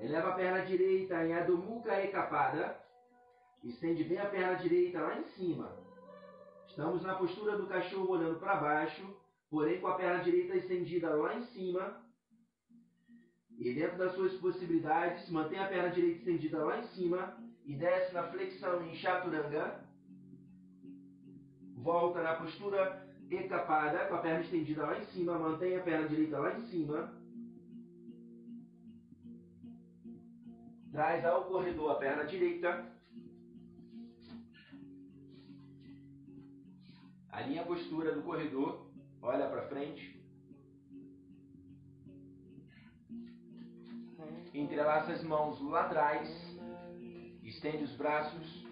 Eleva 0.00 0.30
a 0.30 0.34
perna 0.36 0.64
direita 0.64 1.22
em 1.22 1.34
Adho 1.34 1.58
Mukha 1.58 2.02
Ekapada. 2.02 2.80
Estende 3.62 4.04
bem 4.04 4.18
a 4.18 4.26
perna 4.26 4.54
direita 4.54 5.02
lá 5.02 5.18
em 5.18 5.24
cima. 5.36 5.76
Estamos 6.66 7.02
na 7.02 7.16
postura 7.16 7.58
do 7.58 7.66
cachorro 7.66 8.12
olhando 8.12 8.40
para 8.40 8.56
baixo, 8.56 9.16
porém 9.50 9.82
com 9.82 9.88
a 9.88 9.96
perna 9.96 10.24
direita 10.24 10.56
estendida 10.56 11.14
lá 11.14 11.34
em 11.34 11.44
cima. 11.48 12.02
E 13.58 13.74
dentro 13.74 13.98
das 13.98 14.14
suas 14.14 14.32
possibilidades, 14.40 15.28
mantém 15.28 15.58
a 15.58 15.68
perna 15.68 15.90
direita 15.90 16.18
estendida 16.20 16.64
lá 16.64 16.78
em 16.78 16.84
cima 16.88 17.43
e 17.64 17.74
desce 17.74 18.12
na 18.14 18.24
flexão 18.24 18.84
em 18.86 18.94
chaturanga. 18.94 19.80
Volta 21.76 22.22
na 22.22 22.34
postura 22.36 23.06
ecapada, 23.30 24.06
com 24.06 24.14
a 24.14 24.18
perna 24.18 24.40
estendida 24.40 24.86
lá 24.86 24.98
em 24.98 25.04
cima, 25.06 25.38
mantém 25.38 25.76
a 25.76 25.82
perna 25.82 26.08
direita 26.08 26.38
lá 26.38 26.56
em 26.56 26.62
cima. 26.68 27.12
Traz 30.92 31.24
ao 31.24 31.44
corredor 31.46 31.90
a 31.90 31.94
perna 31.96 32.24
direita 32.24 32.94
Alinha 37.34 37.62
a 37.62 37.66
postura 37.66 38.14
do 38.14 38.22
corredor, 38.22 38.86
olha 39.20 39.48
para 39.48 39.66
frente. 39.66 40.22
Entrelaça 44.54 45.10
as 45.14 45.24
mãos 45.24 45.60
lá 45.62 45.86
atrás, 45.86 46.28
estende 47.54 47.84
os 47.84 47.92
braços, 47.92 48.66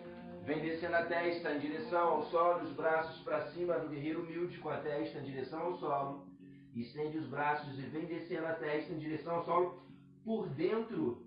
vem 0.45 0.61
descendo 0.61 0.97
a 0.97 1.07
testa 1.07 1.55
em 1.55 1.61
direção 1.61 2.09
ao 2.09 2.23
solo, 2.25 2.65
os 2.65 2.73
braços 2.73 3.23
para 3.23 3.47
cima 3.53 3.79
do 3.79 3.89
guerreiro 3.89 4.23
humilde 4.23 4.59
com 4.59 4.69
a 4.69 4.79
testa 4.79 5.19
em 5.19 5.25
direção 5.25 5.61
ao 5.61 5.79
solo. 5.79 6.27
Estende 6.75 7.19
os 7.19 7.27
braços 7.27 7.79
e 7.79 7.83
vem 7.83 8.07
descendo 8.07 8.47
a 8.47 8.55
testa 8.55 8.93
em 8.93 8.99
direção 8.99 9.37
ao 9.37 9.45
solo 9.45 9.83
por 10.25 10.49
dentro, 10.49 11.25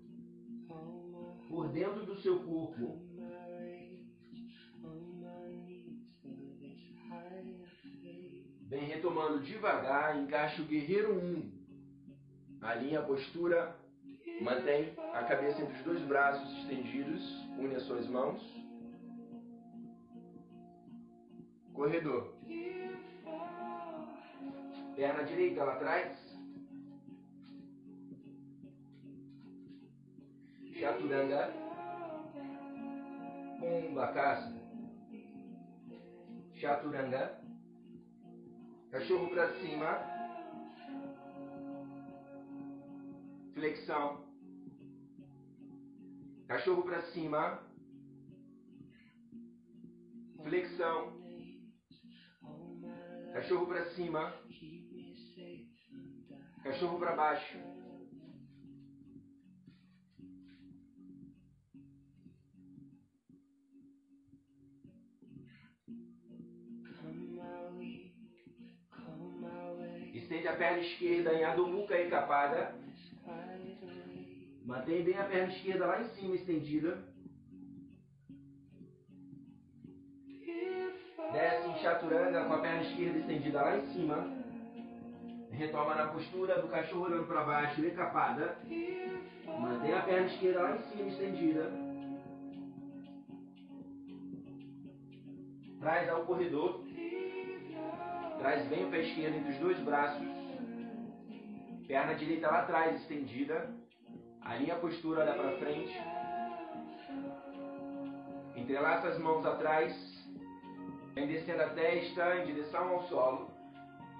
por 1.48 1.68
dentro 1.68 2.04
do 2.04 2.16
seu 2.20 2.40
corpo. 2.40 3.00
Vem 8.68 8.84
retomando 8.84 9.44
devagar, 9.44 10.18
encaixa 10.20 10.60
o 10.60 10.66
guerreiro 10.66 11.14
1. 11.14 11.56
Alinha 12.60 12.98
a 12.98 13.02
postura, 13.04 13.76
mantém 14.40 14.92
a 15.14 15.24
cabeça 15.24 15.62
entre 15.62 15.76
os 15.76 15.82
dois 15.84 16.02
braços 16.02 16.58
estendidos, 16.58 17.22
une 17.58 17.74
as 17.74 17.82
suas 17.84 18.06
mãos. 18.08 18.42
Corredor. 21.72 22.34
Perna 24.94 25.24
direita 25.24 25.64
lá 25.64 25.74
atrás. 25.74 26.26
Chaturanga. 30.72 31.52
Kumbhakasana. 33.60 34.60
Chaturanga. 36.54 37.40
Cachorro 38.90 39.28
para 39.30 39.54
cima. 39.60 40.00
Flexão. 43.54 44.25
Cachorro 46.48 46.84
para 46.84 47.02
cima. 47.12 47.60
Flexão. 50.44 51.20
Cachorro 53.32 53.66
para 53.66 53.84
cima. 53.94 54.32
Cachorro 56.62 56.98
para 57.00 57.16
baixo. 57.16 57.58
Estende 70.14 70.48
a 70.48 70.56
perna 70.56 70.78
esquerda 70.78 71.34
em 71.34 71.44
Adho 71.44 71.66
Mukha 71.66 71.94
Ekapada. 71.98 72.74
Mantém 74.66 75.04
bem 75.04 75.16
a 75.16 75.22
perna 75.22 75.52
esquerda 75.52 75.86
lá 75.86 76.02
em 76.02 76.08
cima 76.16 76.34
estendida. 76.34 76.98
Desce 81.32 81.68
em 81.68 81.78
Chaturanga 81.78 82.44
com 82.46 82.52
a 82.52 82.58
perna 82.58 82.82
esquerda 82.82 83.18
estendida 83.20 83.62
lá 83.62 83.76
em 83.78 83.86
cima. 83.92 84.26
Retoma 85.52 85.94
na 85.94 86.08
postura 86.08 86.60
do 86.60 86.68
cachorro 86.68 87.04
olhando 87.04 87.28
para 87.28 87.44
baixo, 87.44 87.84
ecapada. 87.84 88.58
Mantém 89.46 89.94
a 89.94 90.02
perna 90.02 90.26
esquerda 90.26 90.62
lá 90.62 90.74
em 90.74 90.78
cima 90.90 91.08
estendida. 91.10 91.72
Traz 95.78 96.08
ao 96.08 96.26
corredor. 96.26 96.84
Traz 98.40 98.66
bem 98.66 98.84
o 98.84 98.90
pé 98.90 99.02
esquerdo 99.02 99.36
entre 99.36 99.52
os 99.52 99.58
dois 99.58 99.78
braços. 99.78 100.26
Perna 101.86 102.14
direita 102.14 102.48
lá 102.48 102.62
atrás, 102.62 103.00
estendida. 103.00 103.85
Alinha 104.48 104.74
a 104.74 104.78
postura, 104.78 105.22
olha 105.22 105.34
para 105.34 105.58
frente. 105.58 106.00
Entrelaça 108.54 109.08
as 109.08 109.18
mãos 109.18 109.44
atrás. 109.44 109.92
Vem 111.14 111.26
descendo 111.26 111.62
a 111.62 111.70
testa 111.70 112.36
em 112.36 112.46
direção 112.46 112.88
ao 112.90 113.02
solo. 113.08 113.50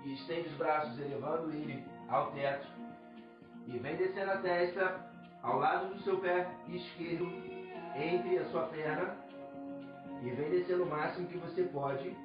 E 0.04 0.14
estende 0.14 0.48
os 0.48 0.54
braços, 0.54 0.98
elevando 0.98 1.52
ele 1.52 1.84
ao 2.08 2.32
teto. 2.32 2.66
E 3.68 3.78
vem 3.78 3.96
descendo 3.96 4.32
a 4.32 4.38
testa 4.38 5.10
ao 5.42 5.58
lado 5.58 5.94
do 5.94 6.02
seu 6.02 6.18
pé 6.18 6.48
esquerdo, 6.68 7.26
entre 7.94 8.38
a 8.38 8.44
sua 8.46 8.66
perna. 8.66 9.16
E 10.22 10.30
vem 10.30 10.50
descendo 10.50 10.82
o 10.82 10.90
máximo 10.90 11.28
que 11.28 11.38
você 11.38 11.62
pode 11.64 12.16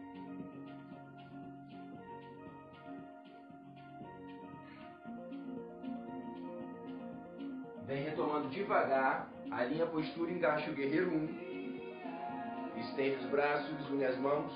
Vem 7.91 8.03
retomando 8.03 8.47
devagar, 8.47 9.29
alinha 9.51 9.83
a 9.83 9.87
postura, 9.87 10.31
encaixa 10.31 10.71
o 10.71 10.73
guerreiro 10.73 11.11
1. 11.11 12.79
Estende 12.79 13.17
os 13.17 13.25
braços, 13.25 13.89
une 13.89 14.05
as 14.05 14.17
mãos. 14.17 14.53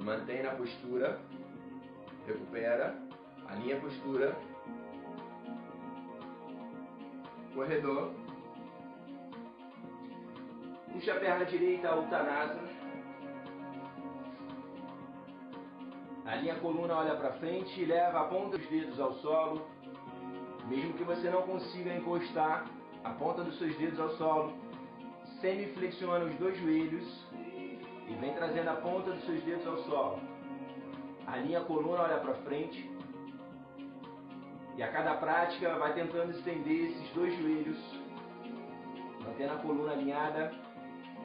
Mantém 0.00 0.42
na 0.42 0.52
postura. 0.52 1.20
Recupera. 2.26 2.98
Alinha 3.46 3.76
a 3.76 3.80
postura. 3.80 4.34
Corredor. 7.52 8.14
Puxa 10.94 11.12
a 11.12 11.20
perna 11.20 11.44
direita, 11.44 11.94
Uttanasana. 11.94 12.70
Alinha 16.24 16.54
a 16.54 16.60
coluna, 16.60 16.94
olha 16.94 17.16
para 17.16 17.34
frente, 17.34 17.84
leva 17.84 18.20
a 18.20 18.28
ponta 18.28 18.56
dos 18.56 18.66
dedos 18.70 18.98
ao 18.98 19.12
solo. 19.16 19.75
Mesmo 20.68 20.94
que 20.94 21.04
você 21.04 21.30
não 21.30 21.42
consiga 21.42 21.94
encostar 21.94 22.66
a 23.04 23.10
ponta 23.10 23.44
dos 23.44 23.56
seus 23.58 23.76
dedos 23.76 24.00
ao 24.00 24.10
solo, 24.16 24.52
semi-flexiona 25.40 26.24
os 26.24 26.34
dois 26.36 26.58
joelhos 26.58 27.26
e 28.08 28.14
vem 28.20 28.34
trazendo 28.34 28.70
a 28.70 28.76
ponta 28.76 29.12
dos 29.12 29.24
seus 29.24 29.42
dedos 29.44 29.66
ao 29.66 29.78
solo. 29.84 30.20
Alinha 31.26 31.60
a 31.60 31.64
coluna, 31.64 32.02
olha 32.02 32.18
para 32.18 32.34
frente. 32.34 32.90
E 34.76 34.82
a 34.82 34.90
cada 34.92 35.14
prática 35.14 35.78
vai 35.78 35.94
tentando 35.94 36.32
estender 36.32 36.90
esses 36.90 37.10
dois 37.14 37.36
joelhos, 37.38 37.78
mantendo 39.24 39.54
a 39.54 39.56
coluna 39.56 39.92
alinhada, 39.92 40.52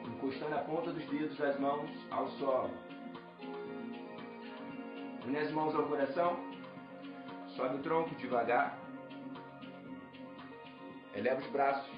encostando 0.06 0.54
a 0.54 0.58
ponta 0.58 0.92
dos 0.92 1.04
dedos 1.06 1.36
das 1.36 1.58
mãos 1.58 1.90
ao 2.10 2.28
solo. 2.30 2.70
Une 5.26 5.36
as 5.36 5.52
mãos 5.52 5.74
ao 5.74 5.84
coração, 5.84 6.36
sobe 7.56 7.76
o 7.76 7.82
tronco 7.82 8.14
devagar. 8.16 8.81
Eleva 11.14 11.40
os 11.40 11.46
braços. 11.48 11.92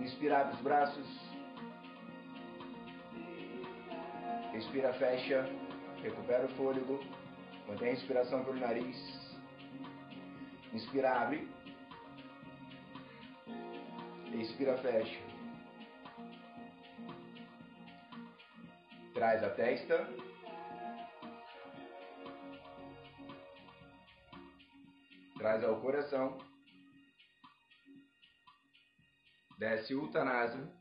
Inspira, 0.00 0.50
os 0.52 0.60
braços. 0.60 1.06
Respira, 4.52 4.92
fecha. 4.94 5.48
Recupera 6.02 6.46
o 6.46 6.48
fôlego. 6.56 7.00
Mantém 7.68 7.88
a 7.88 7.90
respiração 7.92 8.44
pelo 8.44 8.58
nariz. 8.58 8.96
Inspira, 10.72 11.12
abre. 11.12 11.48
Expira, 14.34 14.76
fecha. 14.78 15.20
Traz 19.14 19.42
a 19.42 19.50
testa. 19.50 20.25
Traz 25.46 25.62
ao 25.62 25.80
coração, 25.80 26.38
desce 29.56 29.94
Uttanasana, 29.94 30.76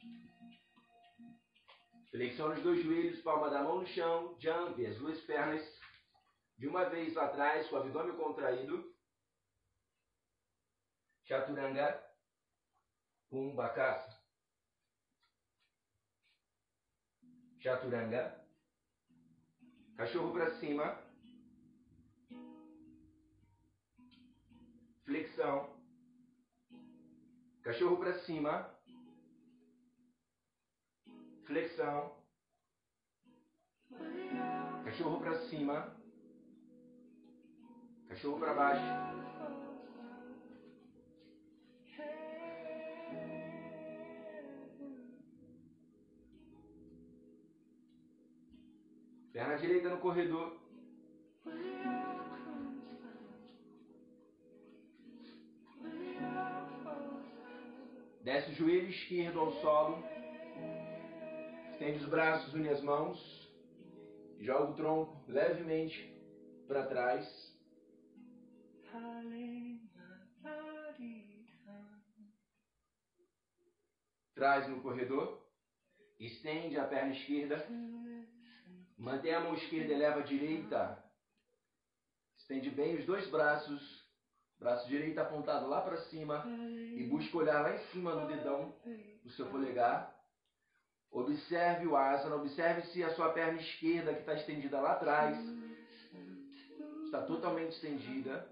flexiona 2.09 2.55
os 2.55 2.63
dois 2.63 2.83
joelhos, 2.83 3.21
palma 3.21 3.51
da 3.51 3.61
mão 3.61 3.81
no 3.81 3.85
chão, 3.85 4.35
jump, 4.39 4.83
as 4.83 4.97
duas 4.97 5.21
pernas. 5.21 5.61
De 6.57 6.67
uma 6.67 6.89
vez 6.89 7.13
lá 7.13 7.25
atrás, 7.25 7.67
com 7.69 7.75
o 7.75 7.79
abdômen 7.79 8.17
contraído, 8.17 8.91
Chaturanga, 11.25 12.03
Kumbhakasa, 13.29 14.19
Chaturanga, 17.59 18.43
cachorro 19.95 20.33
para 20.33 20.55
cima, 20.55 21.04
flexão, 25.05 25.69
cachorro 27.61 27.97
para 27.97 28.19
cima, 28.25 28.69
flexão, 31.45 32.15
cachorro 34.83 35.19
para 35.19 35.47
cima, 35.47 35.95
cachorro 38.07 38.39
para 38.39 38.53
baixo. 38.53 39.15
Perna 49.31 49.57
direita 49.57 49.89
no 49.89 49.99
corredor. 49.99 50.57
Desce 58.25 58.49
o 58.49 58.55
joelho 58.55 58.89
esquerdo 58.89 59.39
ao 59.39 59.51
solo. 59.61 60.03
Estende 61.73 61.99
os 61.99 62.09
braços, 62.09 62.55
une 62.55 62.69
as 62.69 62.81
mãos. 62.81 63.19
Joga 64.39 64.71
o 64.71 64.73
tronco 64.73 65.23
levemente 65.27 66.11
para 66.67 66.87
trás. 66.87 67.23
Traz 74.33 74.67
no 74.69 74.81
corredor. 74.81 75.47
Estende 76.19 76.79
a 76.79 76.87
perna 76.87 77.13
esquerda. 77.13 77.63
Mantém 78.97 79.35
a 79.35 79.41
mão 79.41 79.53
esquerda, 79.53 79.93
eleva 79.93 80.21
a 80.21 80.23
direita. 80.23 81.05
Estende 82.37 82.71
bem 82.71 82.95
os 82.95 83.05
dois 83.05 83.29
braços. 83.29 84.04
Braço 84.59 84.87
direito 84.87 85.19
apontado 85.19 85.67
lá 85.67 85.81
para 85.81 85.97
cima. 86.03 86.45
E 86.47 87.03
busca 87.09 87.37
olhar 87.37 87.61
lá 87.61 87.75
em 87.75 87.79
cima 87.91 88.15
no 88.15 88.27
dedão 88.27 88.73
do 89.23 89.29
seu 89.31 89.47
polegar. 89.47 90.15
Observe 91.11 91.87
o 91.87 91.95
asana. 91.95 92.35
Observe 92.35 92.81
se 92.87 93.03
a 93.03 93.13
sua 93.15 93.31
perna 93.31 93.59
esquerda, 93.59 94.13
que 94.13 94.19
está 94.19 94.33
estendida 94.33 94.79
lá 94.79 94.93
atrás, 94.93 95.37
está 97.05 97.21
totalmente 97.23 97.71
estendida. 97.71 98.49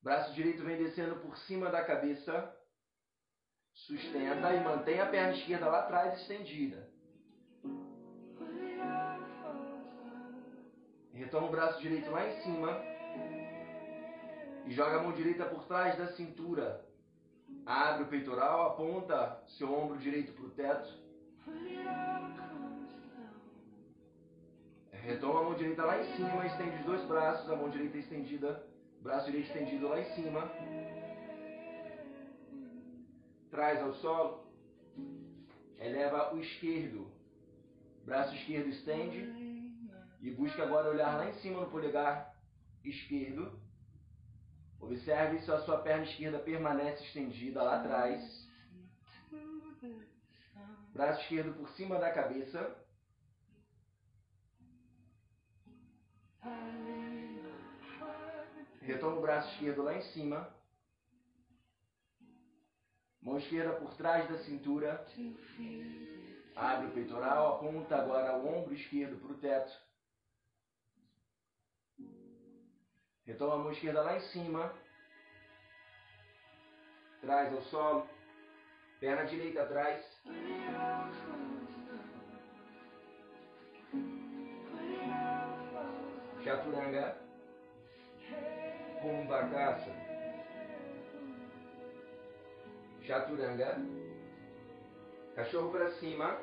Braço 0.00 0.32
direito 0.34 0.64
vem 0.64 0.76
descendo 0.76 1.16
por 1.16 1.36
cima 1.38 1.70
da 1.70 1.84
cabeça. 1.84 2.54
Sustenta 3.72 4.54
e 4.54 4.60
mantém 4.64 5.00
a 5.00 5.06
perna 5.06 5.36
esquerda 5.36 5.68
lá 5.68 5.80
atrás 5.80 6.20
estendida. 6.20 6.87
Retoma 11.18 11.48
o 11.48 11.50
braço 11.50 11.80
direito 11.80 12.10
lá 12.10 12.26
em 12.28 12.42
cima. 12.42 12.80
E 14.66 14.72
joga 14.72 14.98
a 14.98 15.02
mão 15.02 15.12
direita 15.12 15.44
por 15.44 15.64
trás 15.64 15.96
da 15.98 16.08
cintura. 16.12 16.84
Abre 17.66 18.04
o 18.04 18.08
peitoral, 18.08 18.72
aponta 18.72 19.42
seu 19.58 19.72
ombro 19.72 19.98
direito 19.98 20.32
para 20.32 20.44
o 20.44 20.50
teto. 20.50 20.88
Retoma 24.92 25.40
a 25.40 25.42
mão 25.44 25.54
direita 25.54 25.84
lá 25.84 26.00
em 26.00 26.16
cima, 26.16 26.46
estende 26.46 26.76
os 26.76 26.84
dois 26.84 27.04
braços, 27.06 27.50
a 27.50 27.56
mão 27.56 27.70
direita 27.70 27.98
estendida, 27.98 28.62
braço 29.00 29.26
direito 29.26 29.46
estendido 29.46 29.88
lá 29.88 30.00
em 30.00 30.14
cima 30.14 30.50
traz 33.50 33.82
ao 33.82 33.94
solo, 33.94 34.46
eleva 35.80 36.34
o 36.34 36.38
esquerdo, 36.38 37.10
braço 38.04 38.34
esquerdo 38.36 38.68
estende 38.68 39.47
e 40.20 40.30
busca 40.30 40.62
agora 40.62 40.90
olhar 40.90 41.16
lá 41.16 41.28
em 41.28 41.34
cima 41.34 41.60
no 41.60 41.70
polegar 41.70 42.34
esquerdo. 42.84 43.60
Observe 44.80 45.40
se 45.40 45.50
a 45.50 45.60
sua 45.60 45.78
perna 45.78 46.04
esquerda 46.04 46.38
permanece 46.38 47.04
estendida 47.04 47.62
lá 47.62 47.80
atrás. 47.80 48.48
Braço 50.92 51.20
esquerdo 51.22 51.54
por 51.54 51.68
cima 51.70 51.98
da 51.98 52.12
cabeça. 52.12 52.76
Retoma 58.80 59.18
o 59.18 59.20
braço 59.20 59.52
esquerdo 59.52 59.82
lá 59.82 59.94
em 59.94 60.02
cima. 60.12 60.52
Mão 63.20 63.38
esquerda 63.38 63.74
por 63.74 63.94
trás 63.94 64.28
da 64.30 64.38
cintura. 64.44 65.06
Abre 66.56 66.86
o 66.88 66.92
peitoral, 66.92 67.56
aponta 67.56 67.96
agora 67.96 68.38
o 68.38 68.48
ombro 68.48 68.74
esquerdo 68.74 69.20
para 69.20 69.32
o 69.32 69.38
teto. 69.38 69.87
Retoma 73.28 73.56
a 73.56 73.58
mão 73.58 73.70
esquerda 73.70 74.00
lá 74.00 74.16
em 74.16 74.20
cima. 74.20 74.72
Traz 77.20 77.52
ao 77.52 77.60
solo. 77.64 78.08
Perna 79.00 79.24
direita 79.24 79.64
atrás. 79.64 80.02
Chaturanga. 86.42 87.18
Kumbhakasa. 89.02 89.92
Chaturanga. 93.02 93.76
Cachorro 95.36 95.70
para 95.70 95.90
cima. 95.98 96.40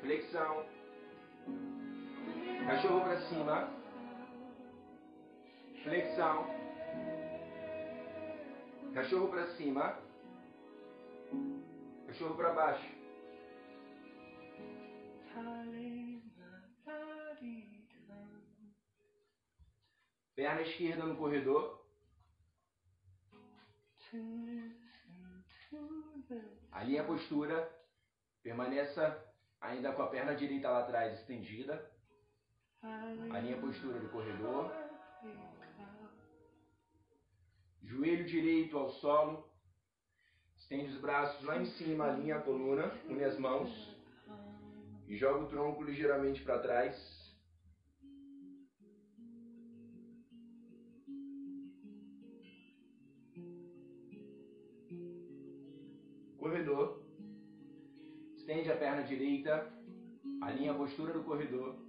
Flexão. 0.00 0.66
Cachorro 2.66 3.00
para 3.00 3.20
cima. 3.28 3.70
Flexão. 5.84 6.46
Cachorro 8.92 9.28
para 9.28 9.46
cima. 9.56 9.96
Cachorro 12.08 12.34
para 12.34 12.52
baixo. 12.54 12.96
Perna 20.34 20.62
esquerda 20.62 21.04
no 21.04 21.16
corredor. 21.16 21.86
Alinhe 26.72 26.98
a 26.98 27.04
postura. 27.04 27.70
Permaneça 28.42 29.24
ainda 29.60 29.92
com 29.92 30.02
a 30.02 30.08
perna 30.08 30.34
direita 30.34 30.68
lá 30.68 30.80
atrás 30.80 31.20
estendida. 31.20 31.95
A 32.82 33.60
postura 33.60 33.98
do 33.98 34.08
corredor. 34.08 34.72
Joelho 37.82 38.24
direito 38.24 38.76
ao 38.76 38.90
solo. 38.90 39.48
Estende 40.56 40.92
os 40.92 41.00
braços 41.00 41.44
lá 41.44 41.60
em 41.60 41.66
cima, 41.66 42.06
alinha 42.06 42.36
a 42.36 42.42
coluna, 42.42 42.92
une 43.08 43.24
as 43.24 43.38
mãos. 43.38 43.70
E 45.06 45.16
joga 45.16 45.44
o 45.44 45.48
tronco 45.48 45.82
ligeiramente 45.82 46.42
para 46.42 46.58
trás. 46.58 47.16
corredor. 56.46 57.02
Estende 58.36 58.70
a 58.70 58.76
perna 58.76 59.02
direita, 59.02 59.68
alinha 60.40 60.70
a 60.72 60.74
postura 60.74 61.12
do 61.12 61.24
corredor. 61.24 61.85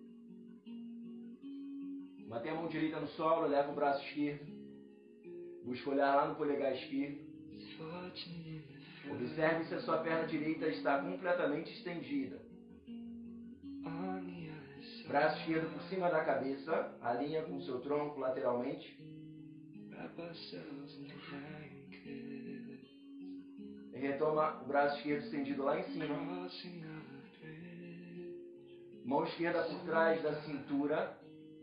Mantém 2.38 2.52
a 2.52 2.56
mão 2.56 2.68
direita 2.68 3.00
no 3.00 3.08
solo, 3.08 3.48
leva 3.48 3.72
o 3.72 3.74
braço 3.74 4.06
esquerdo. 4.06 4.46
Busca 5.64 5.90
olhar 5.90 6.16
lá 6.16 6.28
no 6.28 6.36
polegar 6.36 6.72
esquerdo. 6.72 7.18
Observe 9.10 9.66
se 9.66 9.74
a 9.74 9.80
sua 9.80 9.98
perna 10.04 10.28
direita 10.28 10.68
está 10.68 11.02
completamente 11.02 11.72
estendida. 11.74 12.40
Braço 15.08 15.40
esquerdo 15.40 15.74
por 15.74 15.82
cima 15.90 16.12
da 16.12 16.24
cabeça, 16.24 16.96
alinha 17.02 17.42
com 17.42 17.56
o 17.56 17.62
seu 17.64 17.80
tronco 17.82 18.20
lateralmente. 18.20 18.96
Retoma 23.94 24.62
o 24.62 24.68
braço 24.68 24.98
esquerdo 24.98 25.24
estendido 25.24 25.64
lá 25.64 25.80
em 25.80 25.84
cima. 25.86 26.50
Mão 29.04 29.24
esquerda 29.24 29.64
por 29.64 29.80
trás 29.86 30.22
da 30.22 30.40
cintura. 30.44 31.18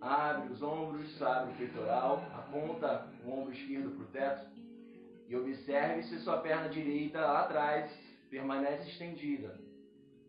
Abre 0.05 0.53
os 0.53 0.62
ombros, 0.62 1.23
abre 1.23 1.55
o 1.55 1.57
peitoral. 1.57 2.23
Aponta 2.35 3.09
o 3.25 3.31
ombro 3.31 3.53
esquerdo 3.55 3.90
para 3.93 4.05
o 4.05 4.09
teto. 4.09 4.47
E 5.27 5.35
observe 5.35 6.03
se 6.03 6.19
sua 6.19 6.38
perna 6.38 6.69
direita 6.69 7.21
lá 7.21 7.40
atrás 7.40 7.90
permanece 8.29 8.90
estendida. 8.90 9.59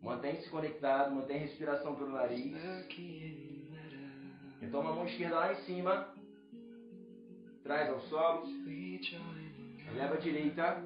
Mantém-se 0.00 0.48
conectado, 0.48 1.14
mantém 1.14 1.38
respiração 1.38 1.94
pelo 1.94 2.12
nariz. 2.12 2.56
Retoma 4.60 4.90
a 4.90 4.94
mão 4.94 5.06
esquerda 5.06 5.36
lá 5.36 5.52
em 5.52 5.56
cima. 5.64 6.08
Traz 7.62 7.90
ao 7.90 8.00
solo. 8.02 8.46
Eleva 9.90 10.14
a 10.14 10.18
direita. 10.18 10.82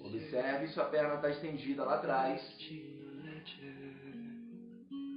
Observe 0.00 0.68
se 0.68 0.80
a 0.80 0.84
perna 0.86 1.14
está 1.14 1.30
estendida 1.30 1.84
lá 1.84 1.94
atrás. 1.94 2.42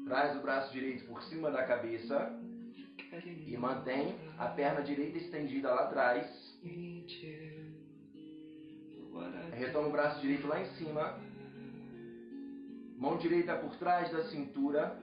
Traz 0.10 0.36
o 0.36 0.42
braço 0.42 0.74
direito 0.74 1.06
por 1.06 1.22
cima 1.22 1.52
da 1.52 1.64
cabeça. 1.64 2.36
E 3.46 3.56
mantém 3.56 4.16
a 4.40 4.48
perna 4.48 4.82
direita 4.82 5.20
estendida 5.20 5.70
lá 5.72 5.84
atrás. 5.84 6.26
Retoma 9.54 9.88
o 9.88 9.92
braço 9.92 10.20
direito 10.20 10.48
lá 10.48 10.60
em 10.62 10.66
cima. 10.78 11.20
Mão 12.98 13.18
direita 13.18 13.56
por 13.58 13.76
trás 13.76 14.12
da 14.12 14.24
cintura. 14.30 15.00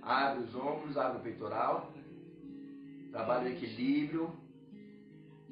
Abre 0.00 0.44
os 0.44 0.54
ombros, 0.54 0.96
abre 0.96 1.18
o 1.18 1.22
peitoral. 1.22 1.92
Trabalha 3.10 3.46
o 3.46 3.52
equilíbrio, 3.52 4.32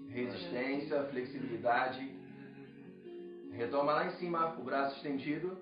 resistência, 0.09 1.03
flexibilidade. 1.07 2.17
Retoma 3.51 3.93
lá 3.93 4.07
em 4.07 4.17
cima 4.19 4.55
o 4.57 4.63
braço 4.63 4.97
estendido. 4.99 5.59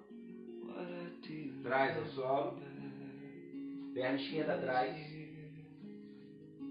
Traz 1.63 1.97
ao 1.97 2.07
solo. 2.09 2.72
Perna 3.95 4.21
esquerda 4.21 4.55
atrás. 4.55 4.97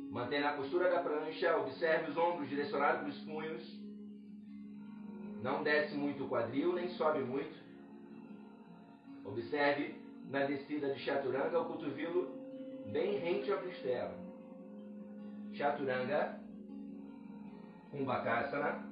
Mantém 0.09 0.43
a 0.43 0.53
postura 0.53 0.89
da 0.89 1.01
prancha. 1.01 1.57
Observe 1.57 2.11
os 2.11 2.17
ombros 2.17 2.49
direcionados 2.49 3.01
para 3.01 3.09
os 3.09 3.19
punhos. 3.19 3.81
Não 5.41 5.63
desce 5.63 5.95
muito 5.95 6.25
o 6.25 6.29
quadril, 6.29 6.73
nem 6.73 6.89
sobe 6.89 7.19
muito. 7.19 7.59
Observe 9.23 9.95
na 10.29 10.45
descida 10.45 10.93
de 10.93 10.99
chaturanga 10.99 11.61
o 11.61 11.65
cotovelo 11.65 12.29
bem 12.91 13.17
rente 13.17 13.51
à 13.51 13.57
costela. 13.57 14.13
Chaturanga, 15.53 16.39
Kumbhakasana, 17.91 18.83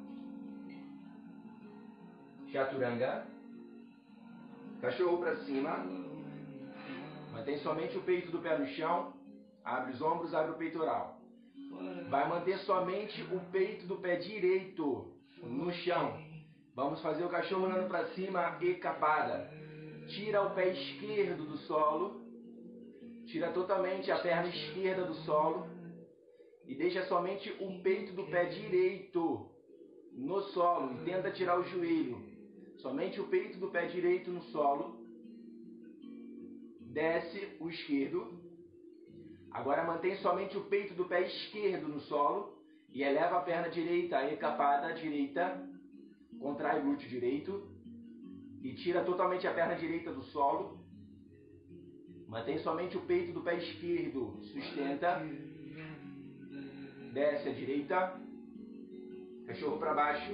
Chaturanga, 2.52 3.26
cachorro 4.82 5.20
para 5.20 5.38
cima, 5.38 5.86
mantém 7.40 7.58
somente 7.60 7.98
o 7.98 8.02
peito 8.02 8.32
do 8.32 8.40
pé 8.40 8.58
no 8.58 8.68
chão, 8.68 9.14
abre 9.64 9.94
os 9.94 10.02
ombros, 10.02 10.34
abre 10.34 10.52
o 10.52 10.58
peitoral. 10.58 11.18
Vai 12.10 12.28
manter 12.28 12.58
somente 12.60 13.22
o 13.34 13.40
peito 13.52 13.88
do 13.88 13.98
pé 13.98 14.18
direito 14.18 15.14
no 15.42 15.72
chão. 15.72 16.20
Vamos 16.76 17.02
fazer 17.02 17.24
o 17.24 17.30
cachorro 17.30 17.66
olhando 17.66 17.88
para 17.88 18.08
cima 18.10 18.58
e 18.62 18.76
capada. 18.76 19.50
Tira 20.10 20.42
o 20.42 20.54
pé 20.54 20.70
esquerdo 20.70 21.46
do 21.46 21.58
solo. 21.60 22.22
Tira 23.28 23.52
totalmente 23.52 24.12
a 24.12 24.18
perna 24.18 24.50
esquerda 24.50 25.06
do 25.06 25.14
solo. 25.26 25.68
E 26.66 26.76
deixa 26.76 27.06
somente 27.06 27.50
o 27.60 27.82
peito 27.82 28.14
do 28.14 28.26
pé 28.26 28.46
direito 28.46 29.50
no 30.14 30.42
solo. 30.54 30.94
E 30.94 31.06
tenta 31.06 31.32
tirar 31.32 31.58
o 31.60 31.64
joelho. 31.64 32.22
Somente 32.78 33.20
o 33.22 33.28
peito 33.28 33.60
do 33.60 33.70
pé 33.70 33.86
direito 33.86 34.30
no 34.32 34.42
solo. 34.44 34.99
Desce 36.90 37.58
o 37.60 37.70
esquerdo. 37.70 38.40
Agora 39.52 39.84
mantém 39.84 40.16
somente 40.18 40.58
o 40.58 40.66
peito 40.66 40.94
do 40.94 41.06
pé 41.06 41.22
esquerdo 41.26 41.88
no 41.88 42.00
solo. 42.02 42.58
E 42.92 43.04
eleva 43.04 43.38
a 43.38 43.42
perna 43.42 43.70
direita, 43.70 44.24
e 44.32 44.38
capada 44.38 44.94
direita. 44.94 45.64
Contrai 46.40 46.80
o 46.80 46.84
glúteo 46.84 47.10
direito 47.10 47.70
e 48.62 48.74
tira 48.74 49.04
totalmente 49.04 49.48
a 49.48 49.54
perna 49.54 49.76
direita 49.76 50.12
do 50.12 50.24
solo. 50.24 50.80
Mantém 52.28 52.60
somente 52.60 52.98
o 52.98 53.02
peito 53.02 53.32
do 53.34 53.42
pé 53.42 53.56
esquerdo. 53.58 54.38
Sustenta. 54.44 55.22
Desce 57.14 57.50
a 57.50 57.54
direita. 57.54 58.22
Cachorro 59.48 59.78
para 59.78 59.94
baixo. 59.94 60.34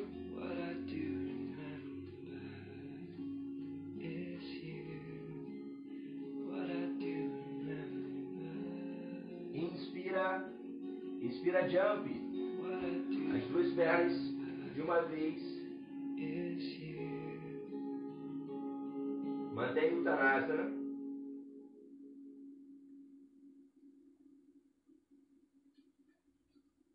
Inspira 11.26 11.68
jump. 11.68 12.08
As 13.36 13.48
duas 13.50 13.74
pernas 13.74 14.14
de 14.76 14.82
uma 14.82 15.02
vez. 15.04 15.42
Mantém 19.56 19.94
o 19.96 20.02
Uttanasana. 20.02 20.86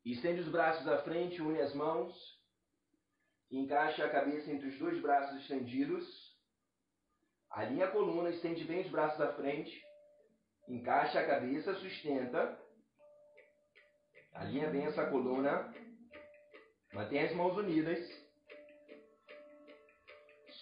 Estende 0.05 0.43
os 0.43 0.49
braços 0.49 0.87
à 0.87 1.03
frente, 1.03 1.43
une 1.43 1.61
as 1.61 1.75
mãos. 1.75 2.15
Encaixa 3.51 4.05
a 4.05 4.11
cabeça 4.11 4.53
entre 4.53 4.69
os 4.69 4.79
dois 4.79 5.01
braços 5.01 5.41
estendidos. 5.41 6.07
Alinha 7.51 7.87
a 7.87 7.91
coluna, 7.91 8.31
estende 8.31 8.63
bem 8.65 8.83
os 8.83 8.91
braços 8.91 9.21
à 9.21 9.33
frente. 9.33 9.83
Encaixa 10.69 11.19
a 11.19 11.27
cabeça, 11.27 11.75
sustenta. 11.75 12.70
Alinha 14.33 14.71
bem 14.71 14.87
essa 14.87 15.07
coluna. 15.07 15.73
Mantém 16.93 17.23
as 17.23 17.35
mãos 17.35 17.57
unidas. 17.57 17.99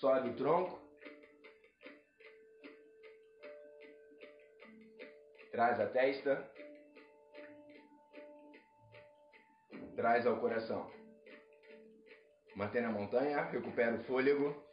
Sobe 0.01 0.31
o 0.31 0.37
tronco. 0.37 0.81
Traz 5.51 5.81
a 5.81 5.87
testa. 5.87 6.53
Traz 9.97 10.27
ao 10.27 10.41
coração. 10.41 10.91
Mantém 12.55 12.83
na 12.83 12.91
montanha, 12.91 13.43
recupera 13.43 13.97
o 13.97 14.05
fôlego. 14.05 14.68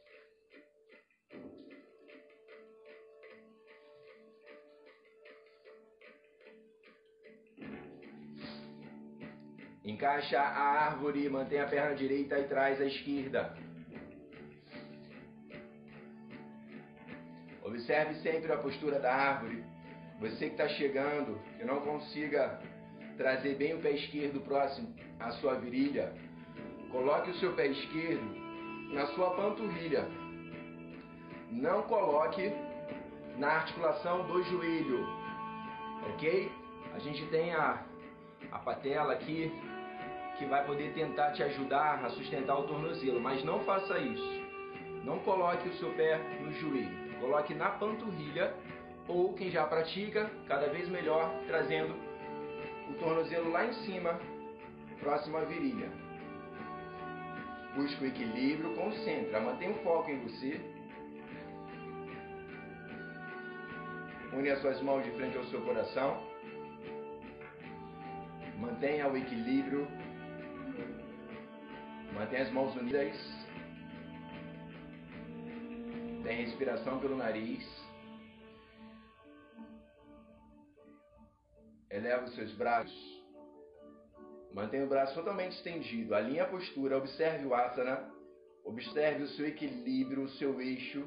Encaixa 9.95 10.37
a 10.37 10.89
árvore, 10.89 11.29
mantém 11.29 11.57
a 11.61 11.67
perna 11.67 11.95
direita 11.95 12.37
e 12.37 12.43
traz 12.49 12.81
a 12.81 12.85
esquerda. 12.85 13.55
Observe 17.63 18.15
sempre 18.15 18.51
a 18.51 18.57
postura 18.57 18.99
da 18.99 19.15
árvore. 19.15 19.63
Você 20.19 20.47
que 20.47 20.51
está 20.51 20.67
chegando, 20.67 21.39
que 21.57 21.63
não 21.63 21.79
consiga 21.79 22.59
trazer 23.15 23.55
bem 23.55 23.73
o 23.73 23.79
pé 23.79 23.91
esquerdo 23.91 24.41
próximo 24.41 24.93
à 25.17 25.31
sua 25.31 25.53
virilha, 25.59 26.13
coloque 26.91 27.31
o 27.31 27.35
seu 27.35 27.53
pé 27.53 27.67
esquerdo 27.67 28.35
na 28.93 29.05
sua 29.13 29.33
panturrilha. 29.37 30.05
Não 31.49 31.83
coloque 31.83 32.51
na 33.37 33.47
articulação 33.47 34.27
do 34.27 34.43
joelho, 34.43 35.07
ok? 36.09 36.51
A 36.93 36.99
gente 36.99 37.25
tem 37.27 37.53
a, 37.53 37.81
a 38.51 38.59
patela 38.59 39.13
aqui 39.13 39.49
que 40.37 40.45
vai 40.45 40.65
poder 40.65 40.93
tentar 40.93 41.31
te 41.31 41.43
ajudar 41.43 42.03
a 42.03 42.09
sustentar 42.09 42.57
o 42.57 42.63
tornozelo, 42.63 43.19
mas 43.19 43.43
não 43.43 43.59
faça 43.61 43.97
isso. 43.99 44.45
Não 45.03 45.19
coloque 45.19 45.69
o 45.69 45.73
seu 45.73 45.93
pé 45.93 46.17
no 46.41 46.51
joelho, 46.53 47.19
coloque 47.19 47.53
na 47.53 47.69
panturrilha 47.69 48.53
ou 49.07 49.33
quem 49.33 49.51
já 49.51 49.65
pratica, 49.67 50.29
cada 50.47 50.67
vez 50.67 50.89
melhor, 50.89 51.31
trazendo 51.47 51.95
o 52.89 52.93
tornozelo 52.95 53.51
lá 53.51 53.65
em 53.65 53.73
cima, 53.85 54.19
próximo 54.99 55.37
à 55.37 55.41
virilha. 55.41 55.89
Busque 57.75 58.03
o 58.03 58.07
equilíbrio, 58.07 58.73
concentra, 58.73 59.39
mantenha 59.39 59.71
o 59.71 59.83
foco 59.83 60.09
em 60.09 60.19
você. 60.19 60.59
Une 64.33 64.49
as 64.49 64.59
suas 64.61 64.81
mãos 64.81 65.03
de 65.03 65.11
frente 65.11 65.37
ao 65.37 65.43
seu 65.45 65.61
coração. 65.61 66.21
Mantenha 68.57 69.07
o 69.09 69.17
equilíbrio. 69.17 69.87
Mantenha 72.15 72.43
as 72.43 72.51
mãos 72.51 72.73
unidas. 72.77 73.13
Tem 76.23 76.45
respiração 76.45 76.97
pelo 77.01 77.17
nariz. 77.17 77.61
Eleva 81.91 82.23
os 82.23 82.33
seus 82.33 82.53
braços. 82.53 83.25
Mantenha 84.53 84.85
o 84.85 84.87
braço 84.87 85.13
totalmente 85.13 85.57
estendido. 85.57 86.15
Alinhe 86.15 86.39
a 86.39 86.47
postura. 86.47 86.97
Observe 86.97 87.45
o 87.45 87.53
asana. 87.53 88.09
Observe 88.63 89.23
o 89.23 89.27
seu 89.35 89.45
equilíbrio, 89.45 90.23
o 90.23 90.29
seu 90.29 90.61
eixo. 90.61 91.05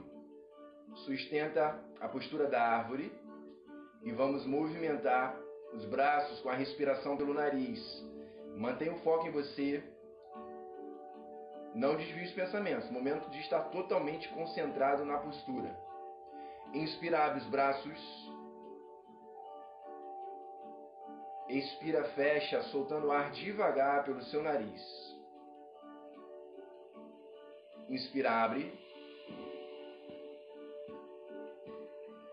Sustenta 1.07 1.83
a 2.01 2.09
postura 2.09 2.49
da 2.49 2.63
árvore. 2.63 3.11
E 4.03 4.13
vamos 4.13 4.45
movimentar 4.45 5.35
os 5.73 5.87
braços 5.87 6.39
com 6.41 6.51
a 6.51 6.55
respiração 6.55 7.17
pelo 7.17 7.33
nariz. 7.33 7.81
Mantenha 8.59 8.93
o 8.93 8.99
foco 8.99 9.27
em 9.27 9.31
você. 9.31 9.83
Não 11.79 11.95
desvie 11.95 12.25
os 12.25 12.33
pensamentos. 12.33 12.91
Momento 12.91 13.31
de 13.31 13.39
estar 13.39 13.61
totalmente 13.71 14.29
concentrado 14.31 15.05
na 15.05 15.19
postura. 15.19 15.79
Inspira, 16.75 17.25
abre 17.25 17.39
os 17.39 17.47
braços. 17.47 18.33
Expira, 21.49 22.03
fecha, 22.17 22.63
soltando 22.65 23.07
o 23.07 23.13
ar 23.13 23.31
devagar 23.31 24.05
pelo 24.05 24.21
seu 24.23 24.43
nariz. 24.43 24.83
Inspira, 27.89 28.33
abre. 28.33 28.77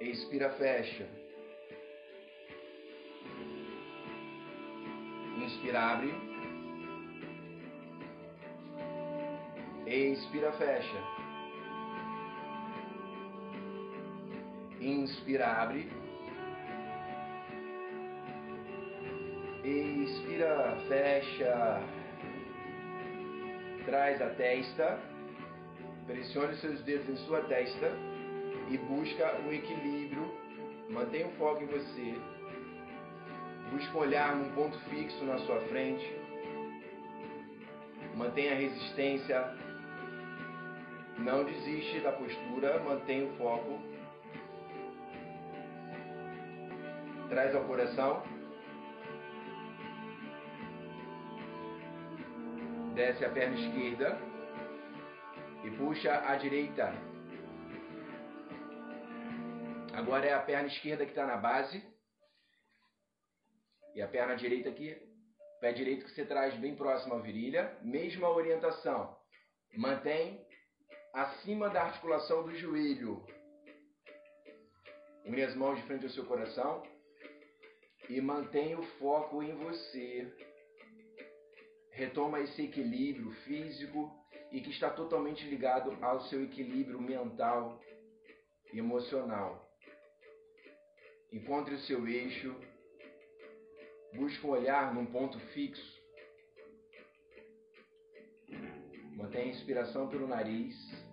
Expira, 0.02 0.50
fecha. 0.54 1.08
Inspira, 5.38 5.80
abre. 5.80 6.25
Expira, 9.86 10.52
fecha. 10.54 10.98
Inspira, 14.82 15.46
abre. 15.46 15.88
Expira, 19.64 20.78
fecha. 20.88 21.82
Traz 23.86 24.22
a 24.22 24.30
testa. 24.32 25.00
Pressione 26.08 26.56
seus 26.56 26.82
dedos 26.82 27.10
em 27.10 27.16
sua 27.26 27.42
testa 27.42 27.92
e 28.70 28.78
busca 28.78 29.40
o 29.48 29.54
equilíbrio. 29.54 30.32
Mantenha 30.90 31.28
o 31.28 31.32
foco 31.34 31.64
em 31.64 31.68
você. 31.68 32.16
Busca 33.72 33.98
olhar 33.98 34.36
num 34.36 34.52
ponto 34.56 34.80
fixo 34.90 35.24
na 35.26 35.38
sua 35.40 35.60
frente. 35.62 36.12
Mantenha 38.16 38.54
a 38.54 38.56
resistência. 38.56 39.65
Não 41.18 41.44
desiste 41.46 42.02
da 42.02 42.12
postura, 42.12 42.80
mantenha 42.84 43.26
o 43.26 43.38
foco. 43.38 43.80
Traz 47.30 47.56
ao 47.56 47.64
coração. 47.66 48.24
Desce 52.94 53.26
a 53.26 53.30
perna 53.30 53.56
esquerda 53.56 54.18
e 55.64 55.72
puxa 55.72 56.22
a 56.30 56.36
direita. 56.36 56.94
Agora 59.94 60.26
é 60.26 60.34
a 60.34 60.42
perna 60.42 60.68
esquerda 60.68 61.06
que 61.06 61.12
está 61.12 61.26
na 61.26 61.38
base. 61.38 61.82
E 63.96 64.02
a 64.02 64.08
perna 64.08 64.36
direita 64.36 64.70
aqui. 64.70 64.96
Pé 65.62 65.72
direito 65.72 66.06
que 66.06 66.12
você 66.12 66.26
traz 66.26 66.54
bem 66.56 66.76
próximo 66.76 67.16
à 67.16 67.20
virilha. 67.20 67.78
Mesma 67.82 68.30
orientação. 68.30 69.18
Mantém 69.78 70.45
acima 71.16 71.70
da 71.70 71.84
articulação 71.84 72.44
do 72.44 72.54
joelho. 72.54 73.26
Une 75.24 75.42
as 75.42 75.56
mãos 75.56 75.78
de 75.78 75.88
frente 75.88 76.06
ao 76.06 76.12
seu 76.12 76.26
coração. 76.26 76.84
E 78.10 78.20
mantém 78.20 78.76
o 78.76 78.84
foco 79.00 79.42
em 79.42 79.56
você. 79.56 80.32
Retoma 81.92 82.42
esse 82.42 82.64
equilíbrio 82.64 83.32
físico 83.46 84.12
e 84.52 84.60
que 84.60 84.70
está 84.70 84.90
totalmente 84.90 85.48
ligado 85.48 85.98
ao 86.04 86.22
seu 86.24 86.44
equilíbrio 86.44 87.02
mental 87.02 87.82
e 88.74 88.78
emocional. 88.78 89.66
Encontre 91.32 91.76
o 91.76 91.80
seu 91.80 92.06
eixo, 92.08 92.54
busque 94.14 94.46
um 94.46 94.50
olhar 94.50 94.94
num 94.94 95.06
ponto 95.06 95.40
fixo. 95.54 95.96
Mantenha 99.16 99.46
a 99.46 99.48
inspiração 99.48 100.10
pelo 100.10 100.28
nariz. 100.28 101.05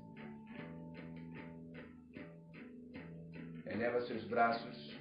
Eleva 3.72 4.00
seus 4.02 4.24
braços 4.24 4.96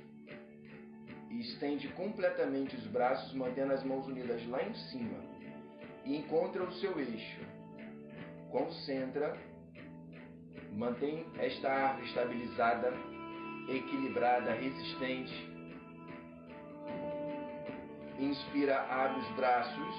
e 1.30 1.42
estende 1.42 1.88
completamente 1.90 2.76
os 2.76 2.88
braços, 2.88 3.34
mantendo 3.34 3.74
as 3.74 3.84
mãos 3.84 4.08
unidas 4.08 4.46
lá 4.48 4.64
em 4.64 4.74
cima. 4.74 5.20
E 6.06 6.18
encontra 6.18 6.64
o 6.64 6.72
seu 6.74 7.00
eixo 7.00 7.62
concentra, 8.52 9.38
mantém 10.74 11.26
esta 11.40 11.72
árvore 11.72 12.08
estabilizada, 12.08 12.94
equilibrada, 13.70 14.52
resistente. 14.54 15.50
Inspira, 18.20 18.82
abre 18.82 19.20
os 19.20 19.36
braços. 19.36 19.96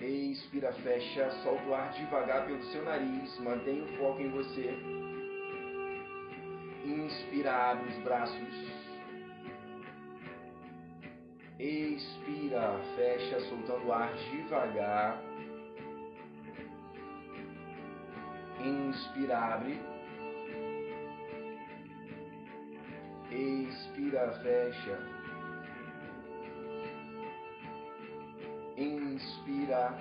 Expira, 0.00 0.72
fecha, 0.72 1.30
solta 1.42 1.62
o 1.68 1.74
ar 1.74 1.92
devagar 1.92 2.46
pelo 2.46 2.62
seu 2.64 2.82
nariz, 2.84 3.38
mantém 3.40 3.82
o 3.82 3.98
foco 3.98 4.20
em 4.20 4.30
você. 4.30 4.74
Inspira, 7.10 7.52
abre 7.52 7.88
os 7.88 7.98
braços. 8.04 8.70
Expira, 11.58 12.78
fecha, 12.94 13.40
soltando 13.48 13.88
o 13.88 13.92
ar 13.92 14.12
devagar. 14.14 15.20
Inspira, 18.60 19.38
abre. 19.38 19.80
Expira, 23.32 24.30
fecha. 24.42 24.98
Inspira, 28.76 29.98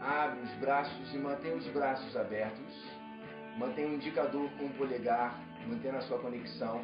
abre 0.00 0.40
os 0.40 0.52
braços 0.54 1.14
e 1.14 1.18
mantém 1.18 1.54
os 1.54 1.66
braços 1.68 2.16
abertos. 2.16 3.00
Mantém 3.58 3.84
o 3.84 3.94
indicador 3.94 4.50
com 4.58 4.64
o 4.64 4.70
polegar, 4.70 5.38
mantendo 5.66 5.98
a 5.98 6.02
sua 6.02 6.18
conexão. 6.18 6.82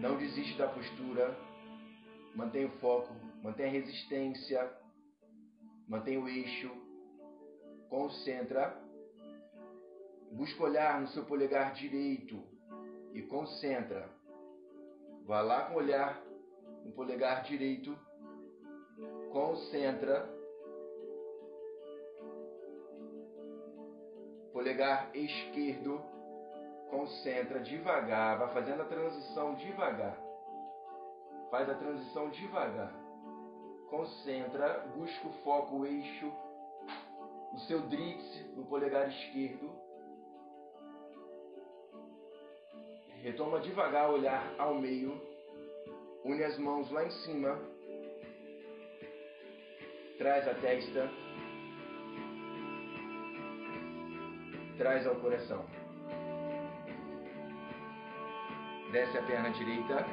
Não 0.00 0.16
desiste 0.16 0.56
da 0.56 0.68
postura 0.68 1.36
Mantenha 2.38 2.68
o 2.68 2.78
foco, 2.78 3.12
mantenha 3.42 3.68
a 3.68 3.72
resistência, 3.72 4.72
mantenha 5.88 6.20
o 6.20 6.28
eixo, 6.28 6.70
concentra. 7.88 8.80
Busca 10.30 10.62
olhar 10.62 11.00
no 11.00 11.08
seu 11.08 11.24
polegar 11.24 11.74
direito 11.74 12.40
e 13.12 13.22
concentra. 13.22 14.08
Vá 15.26 15.40
lá 15.40 15.64
com 15.64 15.74
o 15.74 15.78
olhar 15.78 16.22
no 16.84 16.92
polegar 16.92 17.42
direito, 17.42 17.98
concentra. 19.32 20.32
Polegar 24.52 25.10
esquerdo, 25.16 26.00
concentra 26.90 27.60
devagar, 27.60 28.38
vá 28.38 28.48
fazendo 28.48 28.82
a 28.82 28.86
transição 28.86 29.54
devagar. 29.54 30.16
Faz 31.50 31.68
a 31.68 31.74
transição 31.74 32.28
devagar. 32.30 32.92
Concentra, 33.88 34.86
busca 34.94 35.28
o 35.28 35.32
foco, 35.44 35.76
o 35.76 35.86
eixo, 35.86 36.32
o 37.52 37.58
seu 37.60 37.80
dritz 37.88 38.56
no 38.56 38.66
polegar 38.66 39.08
esquerdo. 39.08 39.70
Retoma 43.22 43.60
devagar 43.60 44.10
o 44.10 44.14
olhar 44.14 44.54
ao 44.58 44.74
meio. 44.74 45.20
Une 46.24 46.44
as 46.44 46.58
mãos 46.58 46.90
lá 46.90 47.04
em 47.04 47.10
cima. 47.10 47.58
Traz 50.18 50.46
a 50.46 50.54
testa. 50.54 51.10
Traz 54.76 55.06
ao 55.06 55.16
coração. 55.16 55.77
Desce 58.90 59.18
a 59.18 59.22
perna 59.26 59.50
direita. 59.50 60.06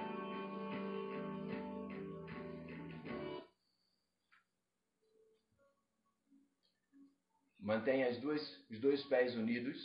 Mantenha 7.57 8.09
as 8.09 8.17
duas, 8.19 8.41
os 8.69 8.79
dois 8.81 9.01
pés 9.05 9.33
unidos. 9.35 9.77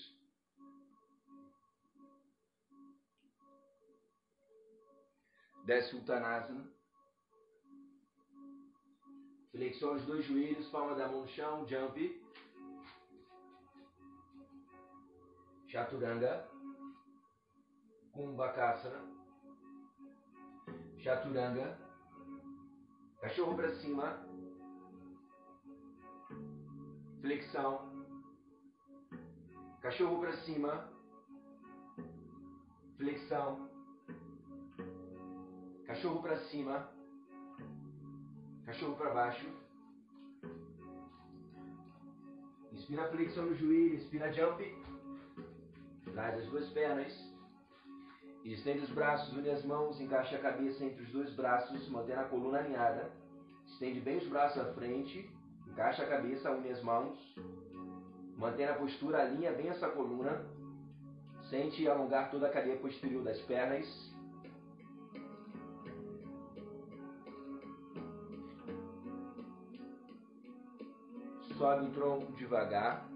Desce 5.64 5.94
o 5.94 6.00
Uttanasana. 6.00 6.68
Flexiona 9.52 9.98
os 10.00 10.06
dois 10.06 10.24
joelhos, 10.24 10.68
palma 10.70 10.96
da 10.96 11.06
mão 11.06 11.22
no 11.22 11.28
chão, 11.28 11.66
jump. 11.68 11.96
Chaturanga. 15.68 16.59
Kumbhakasana. 18.12 19.02
Chaturanga. 20.98 21.78
Cachorro 23.20 23.54
para 23.56 23.74
cima 23.76 24.30
flexão, 27.20 27.90
cachorro 29.82 30.20
para 30.20 30.32
cima, 30.38 30.88
flexão, 32.96 33.68
cachorro 35.86 36.22
para 36.22 36.38
cima, 36.48 36.90
cachorro 38.64 38.96
para 38.96 39.14
baixo. 39.14 39.46
Inspira 42.72 43.08
flexão 43.10 43.46
no 43.46 43.54
joelho, 43.54 43.96
inspira 43.96 44.32
jump. 44.32 44.64
Traz 46.12 46.40
as 46.40 46.46
duas 46.50 46.68
pernas. 46.70 47.29
Estende 48.44 48.80
os 48.80 48.90
braços, 48.90 49.36
une 49.36 49.50
as 49.50 49.64
mãos, 49.64 50.00
encaixa 50.00 50.36
a 50.36 50.40
cabeça 50.40 50.84
entre 50.84 51.02
os 51.02 51.10
dois 51.10 51.32
braços, 51.34 51.88
mantendo 51.88 52.20
a 52.20 52.24
coluna 52.24 52.58
alinhada. 52.58 53.10
Estende 53.66 54.00
bem 54.00 54.16
os 54.16 54.26
braços 54.26 54.60
à 54.60 54.72
frente 54.72 55.30
Encaixa 55.70 56.02
a 56.02 56.06
cabeça, 56.06 56.50
une 56.50 56.68
as 56.68 56.82
mãos. 56.82 57.16
Mantém 58.36 58.66
a 58.66 58.74
postura, 58.74 59.22
alinha 59.22 59.52
bem 59.52 59.68
essa 59.68 59.88
coluna. 59.88 60.44
Sente 61.48 61.88
alongar 61.88 62.30
toda 62.30 62.48
a 62.48 62.50
cadeia 62.50 62.76
posterior 62.78 63.22
das 63.22 63.40
pernas. 63.42 63.86
Sobe 71.56 71.86
o 71.86 71.92
tronco 71.92 72.32
devagar. 72.32 73.06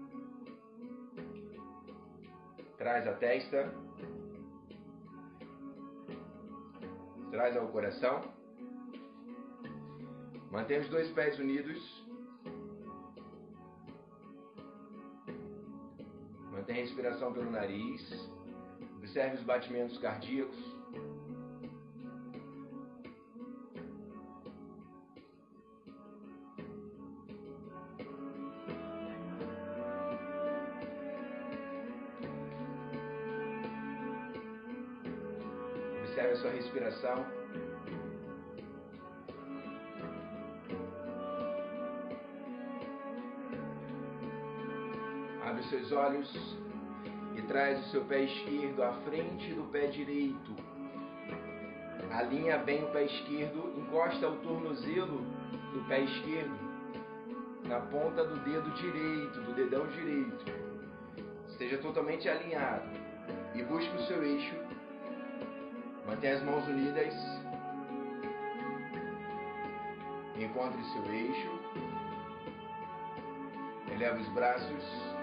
Traz 2.77 3.07
a 3.07 3.13
testa. 3.13 3.84
traz 7.35 7.57
ao 7.57 7.67
coração. 7.67 8.21
Mantenha 10.49 10.79
os 10.79 10.89
dois 10.89 11.11
pés 11.11 11.37
unidos. 11.37 12.05
Mantenha 16.49 16.79
a 16.79 16.81
respiração 16.83 17.33
pelo 17.33 17.51
nariz. 17.51 18.31
Observe 18.99 19.35
os 19.35 19.43
batimentos 19.43 19.97
cardíacos. 19.97 20.74
Respiração. 37.05 37.25
Abre 45.43 45.61
os 45.61 45.69
seus 45.69 45.91
olhos 45.91 46.57
e 47.35 47.41
traz 47.43 47.85
o 47.85 47.91
seu 47.91 48.03
pé 48.05 48.23
esquerdo 48.23 48.81
à 48.81 48.93
frente 49.03 49.53
do 49.53 49.63
pé 49.71 49.87
direito. 49.87 50.55
Alinha 52.11 52.57
bem 52.57 52.83
o 52.83 52.87
pé 52.87 53.03
esquerdo, 53.03 53.73
encosta 53.77 54.27
o 54.27 54.37
tornozelo 54.37 55.19
do 55.73 55.87
pé 55.87 56.01
esquerdo 56.01 56.65
na 57.67 57.79
ponta 57.79 58.23
do 58.23 58.39
dedo 58.43 58.69
direito, 58.71 59.41
do 59.41 59.53
dedão 59.53 59.85
direito. 59.87 60.45
Esteja 61.49 61.77
totalmente 61.79 62.27
alinhado 62.29 62.87
e 63.53 63.63
busque 63.63 63.95
o 63.95 64.07
seu 64.07 64.23
eixo. 64.23 64.74
Mantenha 66.05 66.35
as 66.35 66.43
mãos 66.43 66.67
unidas. 66.67 67.13
Encontre 70.37 70.83
seu 70.83 71.05
eixo. 71.13 71.59
Eleva 73.91 74.19
os 74.19 74.27
braços 74.29 75.15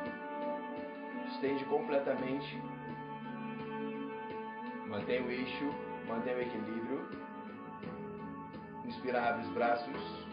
estende 1.43 1.65
completamente. 1.65 2.63
Mantenha 4.87 5.23
o 5.25 5.31
eixo, 5.31 5.75
mantenha 6.07 6.37
o 6.37 6.41
equilíbrio. 6.41 7.09
Inspira, 8.85 9.29
abre 9.29 9.43
os 9.43 9.53
braços. 9.53 10.27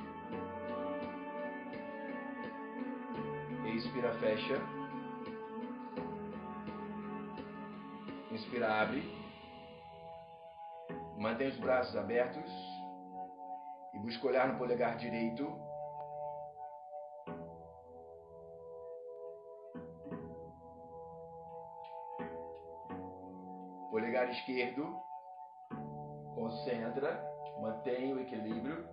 Expira, 3.76 4.12
fecha. 4.20 4.62
Inspira, 8.32 8.82
abre. 8.82 9.29
Mantenha 11.20 11.50
os 11.50 11.58
braços 11.58 11.98
abertos. 11.98 12.50
E 13.94 14.00
busca 14.00 14.26
olhar 14.26 14.48
no 14.48 14.58
polegar 14.58 14.96
direito. 14.96 15.46
Polegar 23.92 24.30
esquerdo. 24.30 24.98
Concentra. 26.36 27.22
Mantém 27.60 28.14
o 28.14 28.22
equilíbrio. 28.22 28.88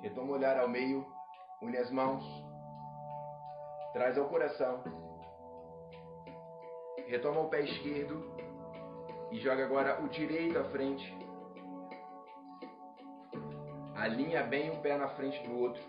Retoma 0.00 0.32
o 0.32 0.34
olhar 0.36 0.58
ao 0.58 0.68
meio. 0.70 1.06
Une 1.60 1.76
as 1.76 1.90
mãos. 1.90 2.24
Traz 3.92 4.16
ao 4.16 4.26
coração. 4.30 4.82
Retoma 7.14 7.42
o 7.42 7.48
pé 7.48 7.60
esquerdo. 7.60 8.24
E 9.30 9.38
joga 9.38 9.64
agora 9.64 10.02
o 10.02 10.08
direito 10.08 10.58
à 10.58 10.64
frente. 10.64 11.16
Alinha 13.94 14.42
bem 14.42 14.72
um 14.72 14.80
pé 14.80 14.98
na 14.98 15.06
frente 15.10 15.40
do 15.46 15.56
outro. 15.56 15.80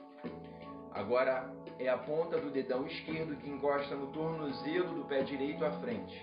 Agora 0.94 1.52
é 1.80 1.90
a 1.90 1.98
ponta 1.98 2.40
do 2.40 2.52
dedão 2.52 2.86
esquerdo 2.86 3.36
que 3.38 3.50
encosta 3.50 3.96
no 3.96 4.12
tornozelo 4.12 4.94
do 4.94 5.06
pé 5.06 5.24
direito 5.24 5.66
à 5.66 5.72
frente. 5.80 6.16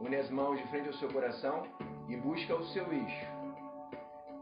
Une 0.00 0.16
as 0.16 0.30
mãos 0.30 0.56
de 0.56 0.66
frente 0.68 0.88
ao 0.88 0.94
seu 0.94 1.10
coração 1.10 1.64
e 2.08 2.16
busca 2.16 2.56
o 2.56 2.64
seu 2.68 2.90
eixo, 2.90 3.26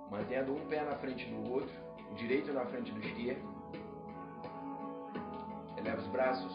mantendo 0.09 0.55
um 0.55 0.69
pé 0.69 0.85
na 0.85 0.95
frente 0.99 1.29
do 1.29 1.53
outro, 1.53 1.75
o 2.13 2.15
direito 2.15 2.53
na 2.53 2.65
frente 2.67 2.93
do 2.93 3.01
esquerdo. 3.01 3.43
Eleva 5.77 6.01
os 6.01 6.07
braços, 6.07 6.55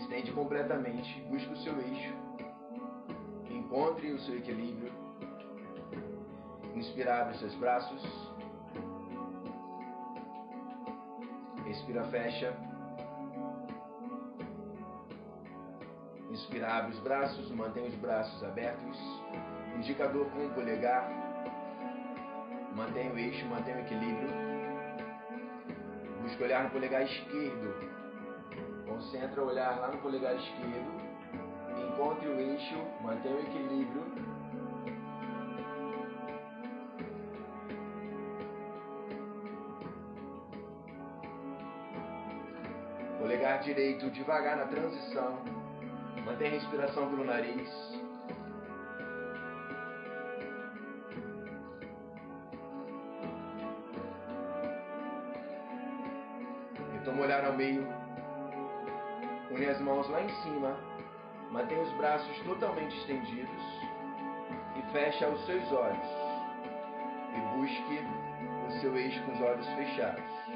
estende 0.00 0.32
completamente, 0.32 1.20
busca 1.22 1.52
o 1.52 1.56
seu 1.58 1.78
eixo, 1.78 2.14
encontre 3.50 4.12
o 4.12 4.18
seu 4.20 4.36
equilíbrio. 4.38 4.92
Inspira, 6.74 7.20
abre 7.20 7.36
seus 7.38 7.54
braços. 7.56 8.02
Respira, 11.66 12.04
fecha. 12.04 12.56
Inspira, 16.30 16.68
abre 16.68 16.92
os 16.92 17.00
braços, 17.00 17.50
mantém 17.50 17.86
os 17.86 17.94
braços 17.96 18.42
abertos. 18.44 18.98
Indicador 19.76 20.26
com 20.30 20.46
o 20.46 20.50
polegar. 20.54 21.08
Mantém 22.74 23.10
o 23.10 23.18
eixo, 23.18 23.44
mantém 23.46 23.74
o 23.74 23.80
equilíbrio. 23.80 24.28
Busca 26.22 26.44
olhar 26.44 26.64
no 26.64 26.70
polegar 26.70 27.02
esquerdo. 27.02 27.99
Concentra 28.90 29.40
o 29.40 29.46
olhar 29.46 29.78
lá 29.78 29.86
no 29.86 29.98
polegar 29.98 30.34
esquerdo. 30.34 31.00
Encontre 31.78 32.28
o 32.28 32.40
eixo, 32.40 32.76
mantém 33.00 33.32
o 33.32 33.38
equilíbrio. 33.38 34.04
Polegar 43.20 43.60
direito 43.60 44.10
devagar 44.10 44.56
na 44.56 44.66
transição. 44.66 45.38
Mantém 46.26 46.48
a 46.48 46.50
respiração 46.50 47.08
pelo 47.10 47.24
nariz. 47.24 47.70
Retoma 56.92 57.20
o 57.20 57.22
olhar 57.22 57.44
ao 57.44 57.52
meio. 57.52 57.99
As 59.80 59.86
mãos 59.86 60.10
lá 60.10 60.20
em 60.20 60.28
cima. 60.42 60.76
Mantém 61.50 61.80
os 61.80 61.90
braços 61.92 62.38
totalmente 62.40 62.94
estendidos. 62.98 63.62
E 64.76 64.82
fecha 64.92 65.26
os 65.26 65.42
seus 65.46 65.72
olhos. 65.72 66.06
E 67.34 67.56
busque 67.56 68.04
o 68.68 68.80
seu 68.80 68.94
eixo 68.94 69.22
com 69.22 69.32
os 69.32 69.40
olhos 69.40 69.66
fechados. 69.68 70.49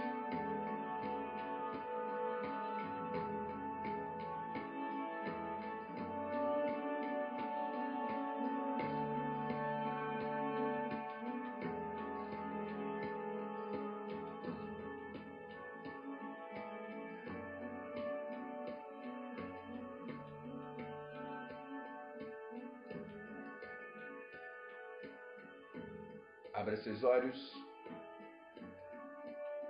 Abra 26.64 26.78
seus 26.78 27.04
olhos. 27.04 27.52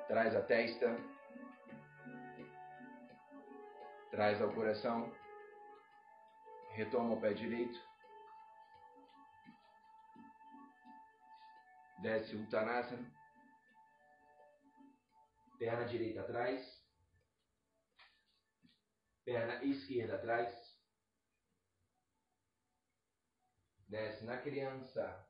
Traz 0.07 0.33
a 0.37 0.43
testa. 0.43 0.97
Traz 4.13 4.41
ao 4.41 4.55
coração. 4.55 5.13
Retoma 6.75 7.15
o 7.15 7.21
pé 7.21 7.33
direito. 7.33 7.77
Desce 12.01 12.37
o 12.37 12.45
Uttanasana. 12.45 13.13
Perna 15.59 15.87
direita 15.87 16.21
atrás. 16.21 16.65
Perna 19.25 19.65
esquerda 19.65 20.15
atrás. 20.15 20.79
Desce 23.89 24.25
na 24.25 24.41
criança. 24.41 25.24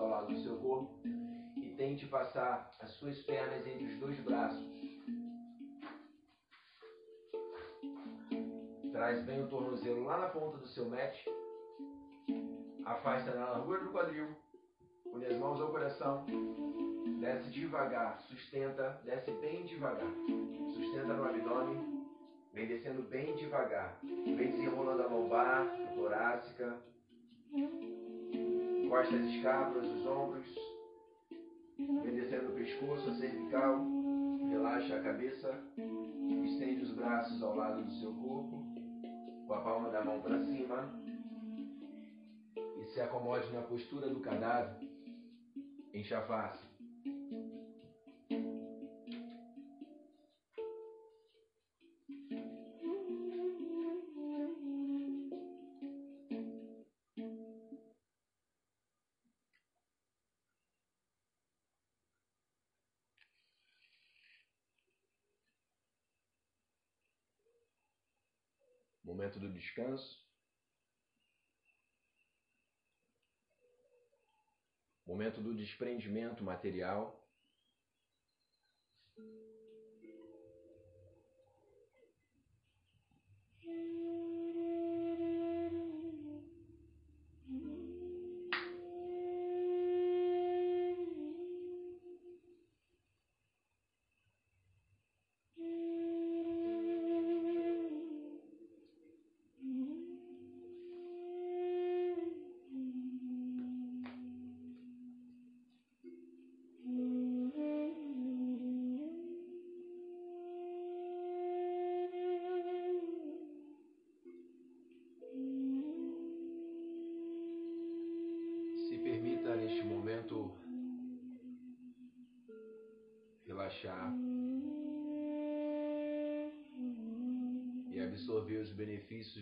Ao 0.00 0.08
lado 0.08 0.32
do 0.32 0.40
seu 0.40 0.56
corpo 0.56 0.98
e 1.56 1.74
tente 1.76 2.06
passar 2.06 2.70
as 2.80 2.90
suas 2.92 3.20
pernas 3.22 3.66
entre 3.66 3.84
os 3.84 3.98
dois 3.98 4.18
braços. 4.20 4.66
Traz 8.92 9.22
bem 9.24 9.44
o 9.44 9.48
tornozelo 9.48 10.04
lá 10.04 10.18
na 10.18 10.28
ponta 10.28 10.58
do 10.58 10.66
seu 10.66 10.88
mat 10.88 11.16
Afasta 12.84 13.32
na 13.34 13.50
largura 13.50 13.84
do 13.84 13.92
quadril. 13.92 14.26
Une 15.06 15.26
as 15.26 15.36
mãos 15.36 15.60
ao 15.60 15.70
coração. 15.70 16.26
Desce 17.20 17.50
devagar. 17.50 18.20
Sustenta. 18.22 19.00
Desce 19.04 19.30
bem 19.32 19.64
devagar. 19.64 20.12
Sustenta 20.74 21.12
no 21.14 21.24
abdômen. 21.24 22.08
Vem 22.52 22.66
descendo 22.66 23.02
bem 23.02 23.36
devagar. 23.36 23.98
Vem 24.02 24.50
desenrolando 24.50 25.02
a 25.02 25.06
lombar, 25.06 25.68
a 25.68 25.94
torácica. 25.94 26.82
Encosta 28.90 29.14
as 29.14 29.22
escápulas, 29.22 29.86
os 29.86 30.04
ombros. 30.04 30.46
Vem 31.78 32.12
descendo 32.12 32.48
o 32.48 32.56
pescoço, 32.56 33.08
a 33.08 33.14
cervical. 33.14 33.86
Relaxa 34.50 34.96
a 34.96 35.00
cabeça. 35.00 35.62
Estende 36.44 36.82
os 36.82 36.92
braços 36.94 37.40
ao 37.40 37.54
lado 37.54 37.84
do 37.84 37.92
seu 37.92 38.12
corpo. 38.12 38.64
Com 39.46 39.54
a 39.54 39.60
palma 39.60 39.90
da 39.90 40.04
mão 40.04 40.20
para 40.20 40.44
cima. 40.44 40.92
E 42.56 42.84
se 42.86 43.00
acomode 43.00 43.52
na 43.52 43.62
postura 43.62 44.08
do 44.08 44.18
cadáver. 44.18 44.74
Enche 45.94 46.12
a 46.12 46.22
face. 46.22 46.69
Do 69.40 69.52
descanso. 69.52 70.20
Momento 75.06 75.40
do 75.40 75.54
desprendimento 75.54 76.44
material. 76.44 77.19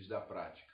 Da 0.09 0.20
prática. 0.20 0.72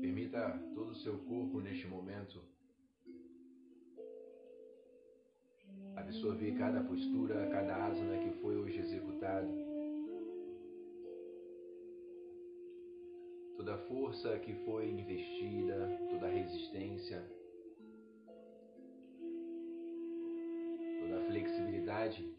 Permita 0.00 0.58
todo 0.74 0.90
o 0.90 0.96
seu 0.96 1.18
corpo 1.18 1.60
neste 1.60 1.86
momento 1.86 2.42
absorver 5.96 6.56
cada 6.56 6.82
postura, 6.82 7.50
cada 7.50 7.86
asana 7.86 8.18
que 8.18 8.30
foi 8.40 8.56
hoje 8.56 8.78
executado. 8.78 9.48
Toda 13.56 13.74
a 13.74 13.78
força 13.88 14.38
que 14.38 14.54
foi 14.64 14.88
investida, 14.88 16.06
toda 16.10 16.26
a 16.26 16.30
resistência. 16.30 17.38
flexibilidade 21.28 22.34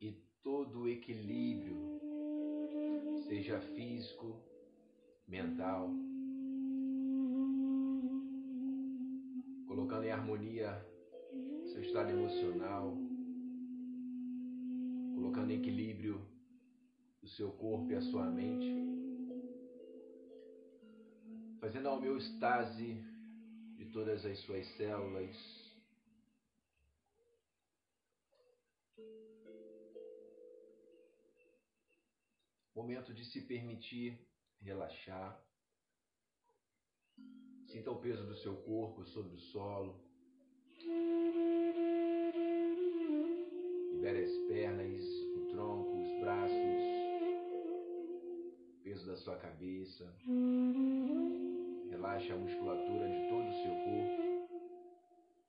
e 0.00 0.16
todo 0.48 0.80
o 0.80 0.88
equilíbrio, 0.88 1.76
seja 3.28 3.60
físico, 3.60 4.34
mental, 5.26 5.90
colocando 9.66 10.04
em 10.04 10.10
harmonia 10.10 10.70
seu 11.66 11.82
estado 11.82 12.08
emocional, 12.12 12.96
colocando 15.16 15.50
em 15.50 15.58
equilíbrio 15.58 16.18
o 17.22 17.28
seu 17.28 17.50
corpo 17.50 17.92
e 17.92 17.96
a 17.96 18.00
sua 18.00 18.24
mente, 18.30 18.72
fazendo 21.60 21.88
a 21.90 21.92
homeostase 21.92 23.04
de 23.76 23.84
todas 23.92 24.24
as 24.24 24.38
suas 24.38 24.66
células 24.78 25.67
Momento 32.78 33.12
de 33.12 33.24
se 33.24 33.40
permitir 33.40 34.24
relaxar. 34.60 35.44
Sinta 37.66 37.90
o 37.90 38.00
peso 38.00 38.24
do 38.24 38.36
seu 38.36 38.54
corpo 38.58 39.04
sobre 39.04 39.34
o 39.34 39.38
solo. 39.40 40.00
Libere 43.92 44.22
as 44.22 44.36
pernas, 44.46 45.04
o 45.38 45.48
tronco, 45.50 46.02
os 46.02 46.20
braços, 46.20 46.82
o 48.76 48.82
peso 48.84 49.06
da 49.08 49.16
sua 49.16 49.36
cabeça. 49.38 50.04
Relaxe 51.90 52.30
a 52.30 52.36
musculatura 52.36 53.08
de 53.08 53.28
todo 53.28 53.48
o 53.48 53.62
seu 53.64 53.74
corpo, 53.88 54.22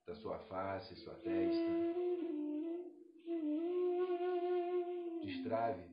da 0.04 0.14
sua 0.16 0.38
face, 0.40 0.96
sua 0.96 1.14
testa. 1.14 1.70
Destrave 5.22 5.89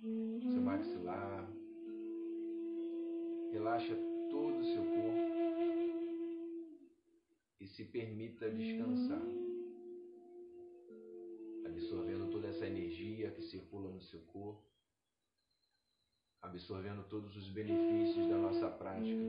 seu 0.00 0.62
maxilar. 0.62 1.50
Relaxa 3.52 3.94
todo 4.30 4.60
o 4.60 4.64
seu 4.64 4.84
corpo. 4.84 5.30
E 7.60 7.66
se 7.66 7.84
permita 7.84 8.50
descansar, 8.50 9.22
absorvendo 11.66 12.30
toda 12.30 12.48
essa 12.48 12.66
energia 12.66 13.30
que 13.32 13.42
circula 13.42 13.90
no 13.90 14.00
seu 14.00 14.20
corpo, 14.20 14.64
absorvendo 16.40 17.06
todos 17.08 17.36
os 17.36 17.48
benefícios 17.50 18.28
da 18.28 18.38
nossa 18.38 18.70
prática, 18.70 19.20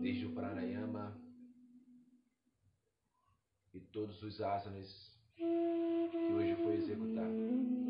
desde 0.00 0.26
o 0.26 0.32
pranayama. 0.32 1.20
E 3.74 3.80
todos 3.80 4.22
os 4.22 4.40
asanas 4.40 5.16
que 5.36 6.32
hoje 6.32 6.54
foi 6.56 6.76
executado. 6.76 7.89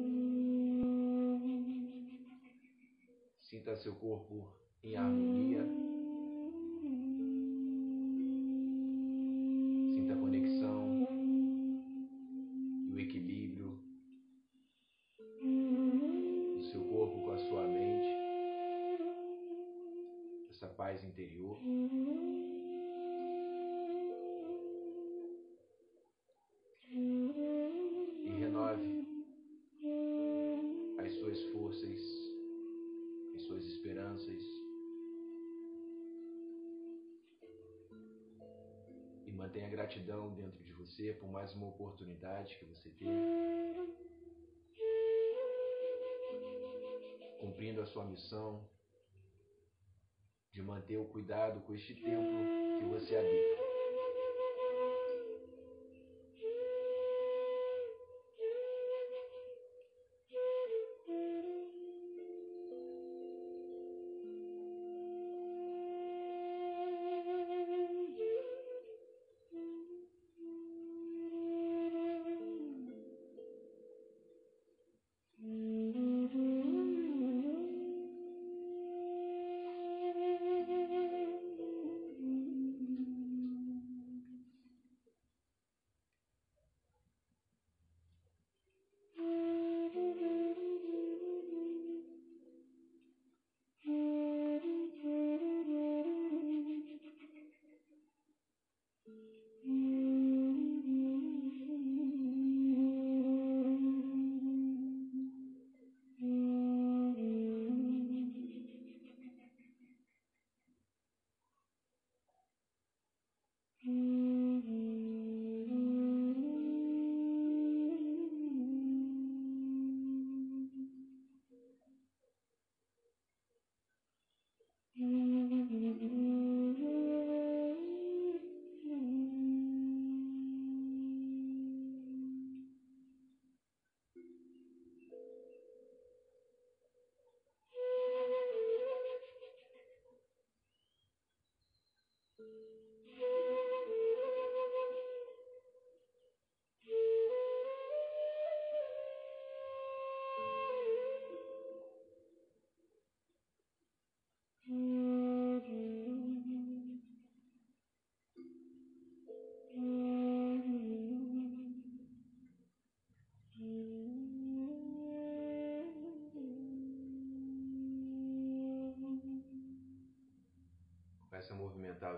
Sinta 3.51 3.75
seu 3.75 3.97
corpo 3.97 4.47
em 4.81 4.95
harmonia. 4.95 5.67
Oportunidade 41.81 42.57
que 42.57 42.65
você 42.67 42.91
teve, 42.91 43.11
cumprindo 47.41 47.81
a 47.81 47.87
sua 47.87 48.05
missão 48.05 48.69
de 50.53 50.63
manter 50.63 50.99
o 50.99 51.07
cuidado 51.07 51.61
com 51.63 51.75
este 51.75 51.95
templo 51.95 52.79
que 52.79 52.85
você 52.85 53.17
habita. 53.17 53.70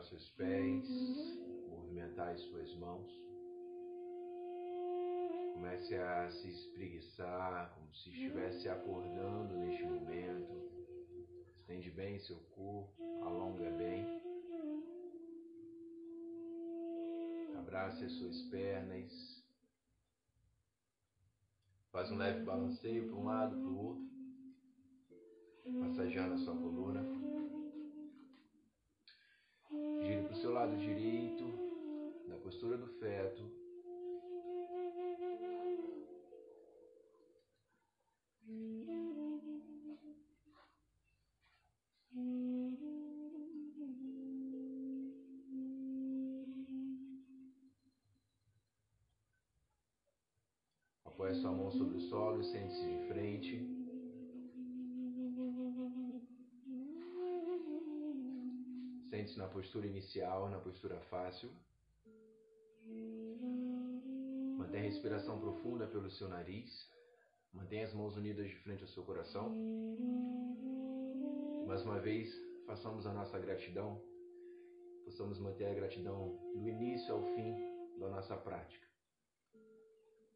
Seus 0.08 0.28
pés, 0.30 0.88
movimentar 1.68 2.30
as 2.30 2.40
suas 2.42 2.74
mãos. 2.76 3.10
Comece 5.54 5.94
a 5.96 6.30
se 6.30 6.48
espreguiçar 6.48 7.74
como 7.74 7.94
se 7.94 8.10
estivesse 8.10 8.68
acordando 8.68 9.54
neste 9.58 9.84
momento. 9.84 10.70
Estende 11.60 11.90
bem 11.90 12.18
seu 12.20 12.38
corpo, 12.54 13.02
alonga 13.22 13.70
bem. 13.70 14.04
Abrace 17.58 18.04
as 18.04 18.12
suas 18.12 18.42
pernas. 18.50 19.42
Faz 21.92 22.10
um 22.10 22.16
leve 22.16 22.44
balanceio 22.44 23.06
para 23.06 23.16
um 23.16 23.24
lado, 23.24 23.56
para 23.56 23.68
o 23.68 23.78
outro, 23.78 24.10
massageando 25.66 26.34
a 26.34 26.38
sua 26.38 26.56
coluna. 26.56 27.01
Lado 30.62 30.76
direito, 30.76 31.44
na 32.28 32.36
postura 32.36 32.76
do 32.76 32.86
feto. 32.86 33.42
Apoie 51.04 51.34
sua 51.34 51.50
mão 51.50 51.72
sobre 51.72 51.96
o 51.96 52.00
solo 52.00 52.40
e 52.40 52.44
sente-se 52.44 52.86
de 52.86 53.08
frente. 53.08 53.71
Na 59.36 59.46
postura 59.46 59.86
inicial, 59.86 60.48
na 60.50 60.58
postura 60.58 60.98
fácil. 61.02 61.48
Mantenha 64.58 64.82
a 64.82 64.86
respiração 64.86 65.38
profunda 65.38 65.86
pelo 65.86 66.10
seu 66.10 66.28
nariz. 66.28 66.90
Mantenha 67.52 67.86
as 67.86 67.94
mãos 67.94 68.16
unidas 68.16 68.48
de 68.48 68.56
frente 68.56 68.82
ao 68.82 68.88
seu 68.88 69.04
coração. 69.04 69.54
Mais 71.68 71.82
uma 71.82 72.00
vez, 72.00 72.28
façamos 72.66 73.06
a 73.06 73.12
nossa 73.12 73.38
gratidão. 73.38 74.02
Possamos 75.04 75.38
manter 75.38 75.66
a 75.66 75.74
gratidão 75.74 76.36
do 76.56 76.68
início 76.68 77.14
ao 77.14 77.22
fim 77.34 77.54
da 78.00 78.08
nossa 78.08 78.36
prática 78.36 78.92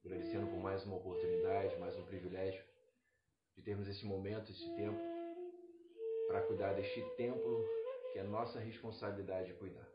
agradecendo 0.06 0.46
por 0.46 0.60
mais 0.60 0.84
uma 0.84 0.96
oportunidade, 0.96 1.76
mais 1.80 1.96
um 1.96 2.04
privilégio 2.04 2.62
de 3.56 3.62
termos 3.62 3.88
esse 3.88 4.06
momento, 4.06 4.52
esse 4.52 4.76
tempo, 4.76 5.00
para 6.28 6.42
cuidar 6.42 6.74
deste 6.74 7.02
templo 7.16 7.64
que 8.16 8.20
é 8.20 8.22
nossa 8.22 8.58
responsabilidade 8.58 9.48
de 9.48 9.58
cuidar. 9.58 9.86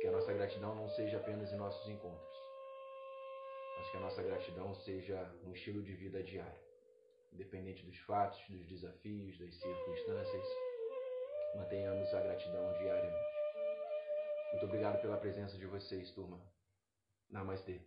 Que 0.00 0.06
a 0.06 0.12
nossa 0.12 0.32
gratidão 0.32 0.72
não 0.76 0.88
seja 0.90 1.16
apenas 1.16 1.52
em 1.52 1.56
nossos 1.56 1.88
encontros, 1.88 2.36
mas 3.76 3.90
que 3.90 3.96
a 3.96 4.00
nossa 4.00 4.22
gratidão 4.22 4.72
seja 4.76 5.18
um 5.42 5.52
estilo 5.52 5.82
de 5.82 5.96
vida 5.96 6.22
diário, 6.22 6.60
independente 7.32 7.84
dos 7.84 7.98
fatos, 8.02 8.40
dos 8.48 8.64
desafios, 8.68 9.36
das 9.36 9.52
circunstâncias. 9.52 10.46
Mantenhamos 11.56 12.14
a 12.14 12.20
gratidão 12.20 12.72
diariamente. 12.74 13.30
Muito 14.52 14.66
obrigado 14.66 15.00
pela 15.00 15.16
presença 15.16 15.58
de 15.58 15.66
vocês, 15.66 16.12
turma. 16.12 16.40
Namastê. 17.30 17.80